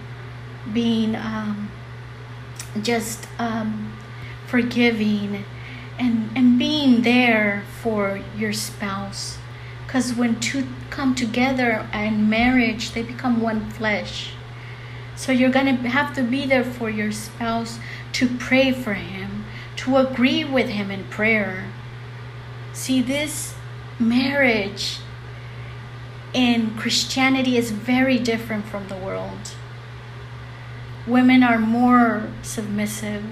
being 0.72 1.16
um, 1.16 1.72
just 2.82 3.28
um, 3.40 3.98
forgiving, 4.48 5.46
and, 6.00 6.30
and 6.36 6.58
being 6.58 7.02
there 7.02 7.64
for 7.82 8.22
your 8.38 8.54
spouse. 8.54 9.38
Because 9.86 10.14
when 10.14 10.40
two 10.40 10.68
come 10.90 11.14
together 11.16 11.88
in 11.94 12.30
marriage, 12.30 12.92
they 12.92 13.04
become 13.04 13.42
one 13.42 13.70
flesh. 13.72 14.32
So 15.16 15.32
you're 15.32 15.52
going 15.52 15.68
to 15.68 15.90
have 15.90 16.16
to 16.16 16.24
be 16.24 16.46
there 16.46 16.64
for 16.64 16.90
your 16.90 17.12
spouse 17.12 17.80
to 18.14 18.28
pray 18.28 18.72
for 18.72 18.96
him, 18.96 19.46
to 19.78 19.98
agree 19.98 20.44
with 20.44 20.70
him 20.70 20.90
in 20.90 21.04
prayer. 21.06 21.66
See, 22.74 23.02
this 23.02 23.54
marriage 24.00 24.98
in 26.34 26.76
Christianity 26.76 27.58
is 27.58 27.70
very 27.70 28.18
different 28.18 28.66
from 28.66 28.88
the 28.88 28.96
world. 28.96 29.54
Women 31.06 31.44
are 31.44 31.60
more 31.60 32.30
submissive, 32.42 33.24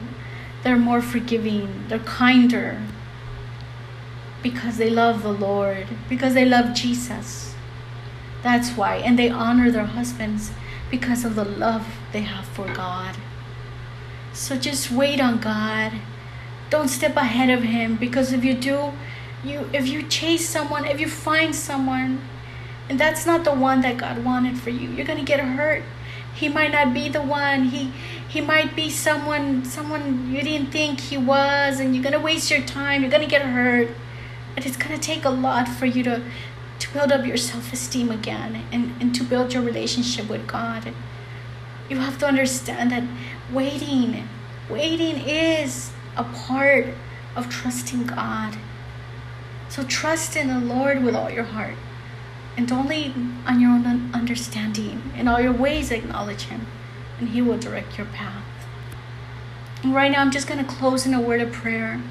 they're 0.64 0.78
more 0.78 1.02
forgiving, 1.02 1.86
they're 1.88 2.00
kinder 2.00 2.82
because 4.42 4.78
they 4.78 4.90
love 4.90 5.24
the 5.24 5.32
Lord, 5.32 5.88
because 6.10 6.34
they 6.34 6.46
love 6.46 6.74
Jesus. 6.74 7.56
That's 8.44 8.72
why. 8.72 8.98
And 8.98 9.18
they 9.18 9.30
honor 9.30 9.70
their 9.72 9.86
husbands 9.86 10.52
because 10.90 11.24
of 11.24 11.36
the 11.36 11.46
love 11.46 11.88
they 12.12 12.22
have 12.22 12.46
for 12.46 12.68
God. 12.74 13.16
So 14.34 14.56
just 14.56 14.92
wait 14.92 15.22
on 15.22 15.40
God. 15.40 15.94
Don't 16.70 16.88
step 16.88 17.16
ahead 17.16 17.50
of 17.50 17.64
him 17.64 17.98
because 17.98 18.34
if 18.34 18.44
you 18.44 18.54
do, 18.54 18.94
you 19.44 19.70
if 19.74 19.88
you 19.88 20.04
chase 20.04 20.48
someone, 20.48 20.86
if 20.86 21.00
you 21.00 21.08
find 21.08 21.54
someone 21.54 22.22
and 22.90 23.00
that's 23.00 23.26
not 23.26 23.44
the 23.44 23.54
one 23.54 23.82
that 23.82 23.98
God 23.98 24.24
wanted 24.24 24.58
for 24.58 24.70
you, 24.70 24.90
you're 24.90 25.06
going 25.06 25.20
to 25.20 25.26
get 25.26 25.40
hurt. 25.40 25.84
He 26.42 26.50
might 26.50 26.72
not 26.72 26.92
be 26.92 27.08
the 27.08 27.22
one. 27.22 27.66
He 27.66 27.94
he 28.28 28.42
might 28.42 28.76
be 28.76 28.90
someone 28.90 29.64
someone 29.64 30.34
you 30.34 30.42
didn't 30.42 30.72
think 30.72 31.00
he 31.00 31.16
was 31.16 31.80
and 31.80 31.94
you're 31.94 32.02
to 32.14 32.20
waste 32.20 32.50
your 32.50 32.62
time. 32.62 33.04
You're 33.04 33.12
to 33.22 33.28
get 33.28 33.44
hurt. 33.44 33.90
And 34.56 34.66
it's 34.66 34.76
to 34.96 34.98
take 34.98 35.24
a 35.24 35.30
lot 35.30 35.68
for 35.68 35.86
you 35.86 36.02
to 36.02 36.24
to 36.80 36.94
build 36.94 37.12
up 37.12 37.28
your 37.28 37.38
self-esteem 37.38 38.10
again 38.10 38.64
and, 38.72 39.00
and 39.00 39.14
to 39.14 39.24
build 39.24 39.54
your 39.54 39.62
relationship 39.62 40.28
with 40.28 40.48
God. 40.48 40.92
You 41.90 41.98
have 42.00 42.18
to 42.18 42.28
understand 42.28 42.90
that 42.90 43.04
waiting, 43.52 44.28
waiting 44.68 45.18
is 45.18 45.92
a 46.18 46.24
part 46.24 46.88
of 47.36 47.50
trusting 47.50 48.08
God. 48.08 48.58
So 49.70 49.84
trust 49.84 50.36
in 50.36 50.48
the 50.48 50.60
Lord 50.60 51.04
with 51.04 51.16
all 51.16 51.30
your 51.30 51.44
heart. 51.44 51.76
And 52.58 52.68
don't 52.68 52.88
lean 52.88 53.38
on 53.46 53.60
your 53.60 53.72
own 53.72 54.14
understanding. 54.14 55.12
In 55.18 55.28
all 55.28 55.40
your 55.40 55.54
ways, 55.54 55.92
acknowledge 55.92 56.44
Him, 56.44 56.68
and 57.20 57.30
He 57.30 57.42
will 57.42 57.58
direct 57.58 57.98
your 57.98 58.08
path. 58.08 58.44
And 59.84 59.96
right 59.96 60.12
now, 60.12 60.22
I'm 60.22 60.32
just 60.32 60.48
going 60.48 60.64
to 60.64 60.72
close 60.72 61.06
in 61.06 61.14
a 61.14 61.22
word 61.22 61.42
of 61.42 61.52
prayer. 61.52 62.02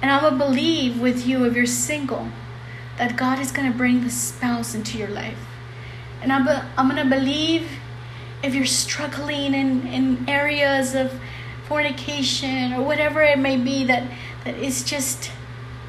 And 0.00 0.20
going 0.20 0.32
to 0.32 0.38
believe 0.38 1.00
with 1.00 1.26
you, 1.26 1.44
if 1.44 1.54
you're 1.54 1.66
single, 1.66 2.28
that 2.98 3.16
God 3.16 3.38
is 3.38 3.52
going 3.52 3.70
to 3.70 3.76
bring 3.76 4.02
the 4.02 4.10
spouse 4.10 4.74
into 4.74 4.98
your 4.98 5.08
life. 5.08 5.46
And 6.22 6.32
I'm, 6.32 6.48
I'm 6.76 6.88
going 6.88 7.02
to 7.02 7.16
believe 7.16 7.68
if 8.42 8.54
you're 8.54 8.64
struggling 8.64 9.54
in, 9.54 9.86
in 9.86 10.28
areas 10.28 10.94
of 10.94 11.12
fornication 11.66 12.72
or 12.72 12.82
whatever 12.82 13.22
it 13.22 13.38
may 13.38 13.56
be 13.56 13.84
that, 13.84 14.08
that 14.44 14.56
is 14.56 14.84
just 14.84 15.30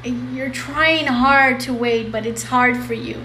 you're 0.04 0.50
trying 0.50 1.06
hard 1.06 1.60
to 1.60 1.74
wait, 1.74 2.12
but 2.12 2.24
it's 2.24 2.44
hard 2.44 2.76
for 2.76 2.94
you. 2.94 3.20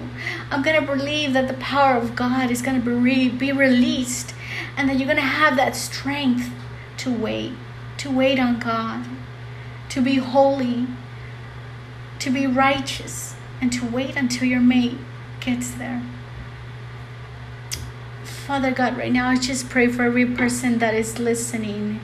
I'm 0.50 0.64
going 0.64 0.80
to 0.80 0.86
believe 0.86 1.34
that 1.34 1.48
the 1.48 1.54
power 1.56 1.98
of 1.98 2.16
God 2.16 2.50
is 2.50 2.62
going 2.62 2.80
to 2.80 2.86
be, 2.86 2.92
re- 2.92 3.30
be 3.30 3.52
released 3.52 4.34
and 4.76 4.90
that 4.90 4.98
you're 4.98 5.06
going 5.06 5.18
to 5.18 5.22
have 5.22 5.56
that 5.58 5.76
strength 5.76 6.52
to 6.98 7.12
wait, 7.14 7.54
to 7.98 8.10
wait 8.10 8.40
on 8.40 8.60
God, 8.60 9.06
to 9.90 10.02
be 10.02 10.16
holy, 10.16 10.88
to 12.20 12.30
be 12.30 12.48
righteous, 12.48 13.36
and 13.62 13.72
to 13.74 13.86
wait 13.86 14.16
until 14.16 14.48
your 14.48 14.60
mate 14.60 14.98
gets 15.40 15.72
there. 15.72 16.02
Father 18.24 18.72
God, 18.72 18.98
right 18.98 19.12
now 19.12 19.30
I 19.30 19.38
just 19.38 19.70
pray 19.70 19.88
for 19.88 20.04
every 20.04 20.26
person 20.26 20.80
that 20.80 20.94
is 20.94 21.20
listening. 21.20 22.00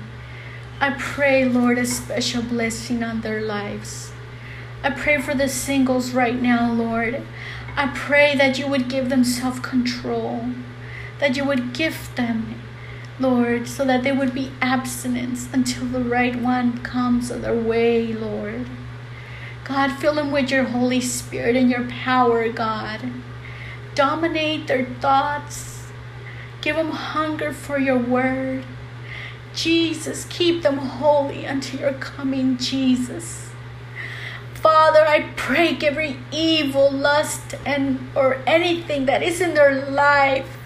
I 0.79 0.91
pray, 0.91 1.43
Lord, 1.43 1.77
a 1.77 1.85
special 1.85 2.43
blessing 2.43 3.03
on 3.03 3.21
their 3.21 3.41
lives. 3.41 4.11
I 4.81 4.91
pray 4.91 5.21
for 5.21 5.35
the 5.35 5.49
singles 5.49 6.11
right 6.11 6.41
now, 6.41 6.71
Lord. 6.71 7.21
I 7.75 7.87
pray 7.93 8.35
that 8.35 8.57
you 8.57 8.67
would 8.67 8.87
give 8.87 9.09
them 9.09 9.23
self 9.23 9.61
control, 9.61 10.45
that 11.19 11.35
you 11.35 11.43
would 11.43 11.73
gift 11.73 12.15
them, 12.15 12.61
Lord, 13.19 13.67
so 13.67 13.83
that 13.83 14.03
they 14.03 14.13
would 14.13 14.33
be 14.33 14.53
abstinence 14.61 15.49
until 15.51 15.85
the 15.85 16.03
right 16.03 16.35
one 16.35 16.77
comes 16.77 17.27
their 17.27 17.55
way, 17.55 18.13
Lord. 18.13 18.67
God, 19.65 19.97
fill 19.97 20.15
them 20.15 20.31
with 20.31 20.49
your 20.49 20.63
Holy 20.63 21.01
Spirit 21.01 21.55
and 21.55 21.69
your 21.69 21.87
power, 21.87 22.49
God. 22.49 23.11
Dominate 23.95 24.67
their 24.67 24.85
thoughts. 24.85 25.87
Give 26.61 26.77
them 26.77 26.91
hunger 26.91 27.51
for 27.51 27.77
your 27.77 27.99
word. 27.99 28.63
Jesus, 29.53 30.25
keep 30.29 30.63
them 30.63 30.77
holy 30.77 31.43
until 31.43 31.81
your 31.81 31.93
coming, 31.93 32.57
Jesus. 32.57 33.48
Father, 34.61 35.05
I 35.07 35.29
break 35.47 35.83
every 35.83 36.17
evil 36.33 36.91
lust 36.91 37.55
and 37.65 38.09
or 38.13 38.41
anything 38.45 39.05
that 39.05 39.23
is 39.23 39.39
in 39.39 39.53
their 39.53 39.89
life 39.89 40.57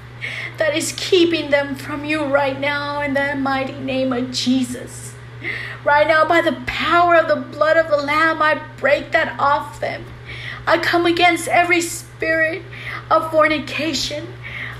that 0.57 0.75
is 0.75 0.93
keeping 0.97 1.51
them 1.51 1.75
from 1.75 2.03
you 2.03 2.25
right 2.25 2.59
now 2.59 3.01
in 3.01 3.13
the 3.13 3.35
mighty 3.35 3.79
name 3.79 4.11
of 4.11 4.31
Jesus. 4.31 5.13
Right 5.83 6.07
now, 6.07 6.25
by 6.27 6.41
the 6.41 6.57
power 6.65 7.15
of 7.15 7.27
the 7.27 7.35
blood 7.35 7.77
of 7.77 7.89
the 7.89 7.97
Lamb, 7.97 8.41
I 8.41 8.65
break 8.77 9.11
that 9.11 9.39
off 9.39 9.79
them. 9.79 10.05
I 10.65 10.77
come 10.79 11.05
against 11.05 11.47
every 11.47 11.81
spirit 11.81 12.63
of 13.11 13.29
fornication, 13.29 14.25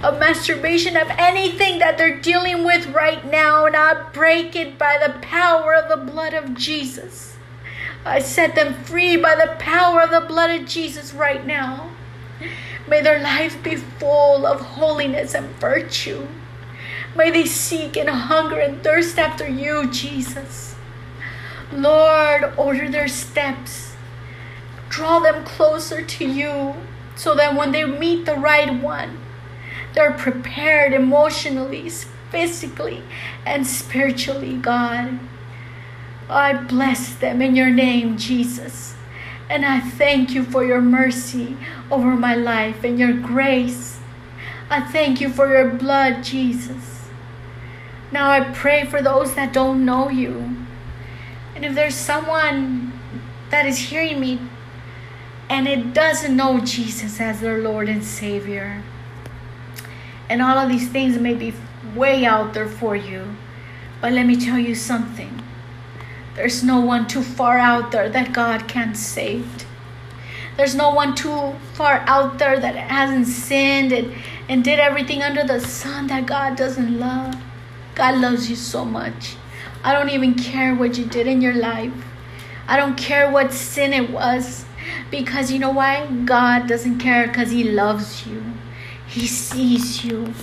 of 0.02 0.20
masturbation, 0.20 0.96
of 0.96 1.10
anything 1.20 1.80
that 1.80 1.98
they're 1.98 2.20
dealing 2.20 2.64
with 2.64 2.88
right 2.88 3.24
now, 3.30 3.66
and 3.66 3.76
I 3.76 4.10
break 4.12 4.56
it 4.56 4.78
by 4.80 4.98
the 5.06 5.20
power 5.20 5.76
of 5.76 5.90
the 5.90 6.12
blood 6.12 6.34
of 6.34 6.56
Jesus. 6.56 7.33
I 8.06 8.20
set 8.20 8.56
them 8.56 8.74
free 8.74 9.16
by 9.16 9.36
the 9.36 9.56
power 9.60 10.02
of 10.02 10.12
the 10.12 10.22
blood 10.22 10.50
of 10.60 10.68
Jesus 10.68 11.14
right 11.14 11.46
now. 11.46 11.92
May 12.88 13.02
their 13.02 13.20
life 13.20 13.64
be 13.64 13.78
full 13.78 14.46
of 14.46 14.60
holiness 14.60 15.34
and 15.34 15.48
virtue. 15.56 16.28
May 17.16 17.32
they 17.32 17.46
seek 17.46 17.96
and 17.96 18.10
hunger 18.10 18.60
and 18.60 18.84
thirst 18.84 19.18
after 19.18 19.48
you, 19.48 19.90
Jesus. 19.90 20.76
Lord, 21.72 22.54
order 22.58 22.90
their 22.90 23.08
steps. 23.08 23.96
Draw 24.90 25.20
them 25.20 25.46
closer 25.46 26.04
to 26.04 26.26
you 26.26 26.76
so 27.16 27.36
that 27.36 27.56
when 27.56 27.72
they 27.72 27.86
meet 27.86 28.26
the 28.26 28.36
right 28.36 28.82
one, 28.82 29.20
they're 29.94 30.12
prepared 30.12 30.92
emotionally, 30.94 31.90
physically, 32.32 33.04
and 33.46 33.66
spiritually, 33.66 34.58
God. 34.58 35.20
I 36.30 36.54
bless 36.54 37.14
them 37.16 37.42
in 37.42 37.56
your 37.56 37.70
name, 37.70 38.18
Jesus. 38.18 38.96
And 39.50 39.66
I 39.66 39.82
thank 39.82 40.34
you 40.34 40.44
for 40.44 40.64
your 40.64 40.82
mercy 40.82 41.58
over 41.92 42.16
my 42.16 42.34
life 42.34 42.84
and 42.84 42.98
your 42.98 43.14
grace. 43.14 44.00
I 44.70 44.82
thank 44.82 45.22
you 45.22 45.30
for 45.30 45.48
your 45.48 45.70
blood, 45.70 46.24
Jesus. 46.24 47.08
Now 48.12 48.32
I 48.32 48.42
pray 48.42 48.86
for 48.86 49.02
those 49.02 49.36
that 49.36 49.54
don't 49.54 49.86
know 49.86 50.10
you. 50.10 50.56
And 51.56 51.66
if 51.66 51.76
there's 51.76 51.96
someone 51.96 52.94
that 53.52 53.66
is 53.66 53.78
hearing 53.78 54.20
me 54.20 54.40
and 55.50 55.68
it 55.68 55.94
doesn't 55.94 56.36
know 56.36 56.60
Jesus 56.62 57.20
as 57.20 57.42
their 57.42 57.60
Lord 57.60 57.90
and 57.90 58.04
Savior, 58.04 58.82
and 60.30 60.42
all 60.42 60.58
of 60.58 60.70
these 60.70 60.90
things 60.90 61.20
may 61.20 61.34
be 61.34 61.54
way 61.94 62.26
out 62.26 62.54
there 62.54 62.68
for 62.68 62.96
you, 62.96 63.36
but 64.02 64.14
let 64.14 64.26
me 64.26 64.36
tell 64.36 64.58
you 64.58 64.74
something 64.74 65.43
there's 66.36 66.64
no 66.64 66.82
one 66.82 67.08
too 67.08 67.22
far 67.22 67.60
out 67.60 67.92
there 67.92 68.10
that 68.10 68.34
God 68.34 68.68
can't 68.68 68.98
save. 68.98 69.66
There's 70.58 70.76
no 70.76 70.92
one 70.92 71.16
too 71.16 71.54
far 71.74 72.04
out 72.08 72.40
there 72.40 72.60
that 72.60 72.76
hasn't 72.76 73.28
sinned 73.28 73.92
and, 73.92 74.14
and 74.50 74.64
did 74.64 74.80
everything 74.80 75.22
under 75.22 75.44
the 75.44 75.60
sun 75.60 76.08
that 76.08 76.26
God 76.26 76.56
doesn't 76.56 77.00
love. 77.00 77.36
God 77.96 78.20
loves 78.20 78.50
you 78.50 78.56
so 78.56 78.84
much. 78.84 79.36
I 79.84 79.94
don't 79.94 80.10
even 80.10 80.34
care 80.34 80.74
what 80.74 80.98
you 80.98 81.06
did 81.06 81.28
in 81.28 81.42
your 81.42 81.54
life. 81.54 81.94
I 82.68 82.78
don't 82.78 82.98
care 82.98 83.30
what 83.30 83.54
sin 83.54 83.94
it 83.94 84.10
was. 84.10 84.66
Because 85.12 85.52
you 85.52 85.60
know 85.60 85.72
why? 85.72 86.08
God 86.26 86.68
doesn't 86.68 87.00
care 87.00 87.28
because 87.28 87.52
He 87.52 87.64
loves 87.64 88.26
you. 88.26 88.44
He 89.08 89.28
sees 89.28 90.04
you, 90.04 90.34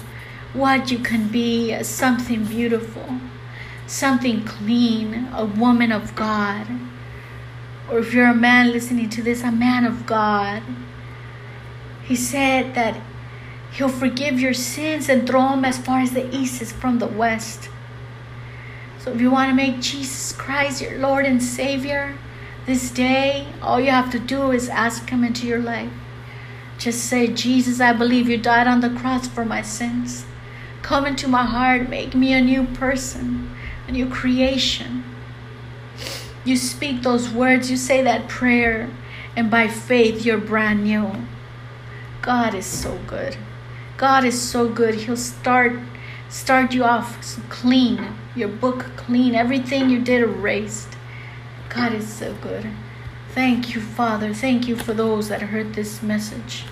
what 0.53 0.91
you 0.91 0.99
can 0.99 1.29
be 1.29 1.83
something 1.83 2.45
beautiful 2.45 3.21
something 3.91 4.45
clean, 4.45 5.29
a 5.35 5.45
woman 5.45 5.91
of 5.91 6.15
God. 6.15 6.67
Or 7.91 7.99
if 7.99 8.15
you're 8.15 8.29
a 8.29 8.35
man 8.35 8.71
listening 8.71 9.11
to 9.11 9.23
this, 9.23 9.43
a 9.43 9.51
man 9.51 9.85
of 9.85 10.07
God. 10.07 10.63
He 12.05 12.15
said 12.15 12.75
that 12.75 13.01
He'll 13.73 13.89
forgive 13.89 14.41
your 14.41 14.55
sins 14.55 15.09
and 15.09 15.27
throw 15.27 15.51
them 15.51 15.65
as 15.65 15.79
far 15.79 16.01
as 16.01 16.13
the 16.13 16.35
east 16.35 16.63
is 16.63 16.73
from 16.73 16.99
the 16.99 17.07
west. 17.07 17.69
So 18.99 19.13
if 19.13 19.21
you 19.21 19.31
want 19.31 19.51
to 19.51 19.55
make 19.55 19.81
Jesus 19.81 20.33
Christ 20.33 20.83
your 20.83 20.99
Lord 20.99 21.25
and 21.25 21.43
Savior 21.43 22.17
this 22.67 22.91
day, 22.91 23.49
all 23.63 23.81
you 23.81 23.91
have 23.91 24.11
to 24.13 24.19
do 24.19 24.51
is 24.53 24.69
ask 24.69 25.09
Him 25.09 25.25
into 25.25 25.47
your 25.47 25.61
life. 25.61 25.93
Just 26.79 27.05
say, 27.05 27.27
Jesus, 27.27 27.81
I 27.81 27.93
believe 27.93 28.29
you 28.29 28.39
died 28.39 28.67
on 28.67 28.81
the 28.81 28.91
cross 28.91 29.27
for 29.27 29.45
my 29.45 29.63
sins. 29.63 30.27
Come 30.83 31.07
into 31.07 31.29
my 31.29 31.45
heart, 31.45 31.89
make 31.89 32.15
me 32.15 32.33
a 32.33 32.41
new 32.41 32.65
person 32.65 33.51
a 33.91 33.93
new 33.93 34.07
creation. 34.09 35.03
You 36.45 36.57
speak 36.57 37.03
those 37.03 37.29
words, 37.29 37.71
you 37.71 37.77
say 37.77 38.03
that 38.03 38.29
prayer, 38.29 38.89
and 39.37 39.51
by 39.51 39.67
faith 39.69 40.25
you're 40.25 40.39
brand 40.39 40.85
new. 40.85 41.13
God 42.23 42.55
is 42.55 42.67
so 42.67 42.99
good. 43.07 43.37
God 43.97 44.25
is 44.25 44.41
so 44.41 44.69
good. 44.69 44.95
He'll 44.95 45.17
start 45.17 45.73
start 46.29 46.73
you 46.73 46.85
off 46.85 47.19
clean, 47.49 48.15
your 48.37 48.49
book 48.49 48.87
clean, 48.97 49.35
everything 49.35 49.91
you 49.91 50.01
did 50.01 50.23
erased. 50.23 50.97
God 51.69 51.93
is 51.93 52.09
so 52.09 52.35
good. 52.35 52.71
Thank 53.31 53.75
you, 53.75 53.81
Father. 53.81 54.33
Thank 54.33 54.69
you 54.69 54.77
for 54.77 54.95
those 54.95 55.29
that 55.29 55.43
heard 55.43 55.75
this 55.75 56.03
message. 56.03 56.65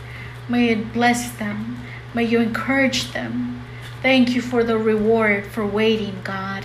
May 0.49 0.69
it 0.69 0.93
bless 0.93 1.33
them. 1.33 1.79
May 2.15 2.25
you 2.25 2.41
encourage 2.41 3.13
them. 3.13 3.65
Thank 4.03 4.37
you 4.37 4.41
for 4.41 4.63
the 4.63 4.79
reward 4.79 5.47
for 5.47 5.67
waiting, 5.67 6.21
God. 6.23 6.65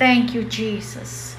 Thank 0.00 0.32
you, 0.32 0.44
Jesus. 0.44 1.36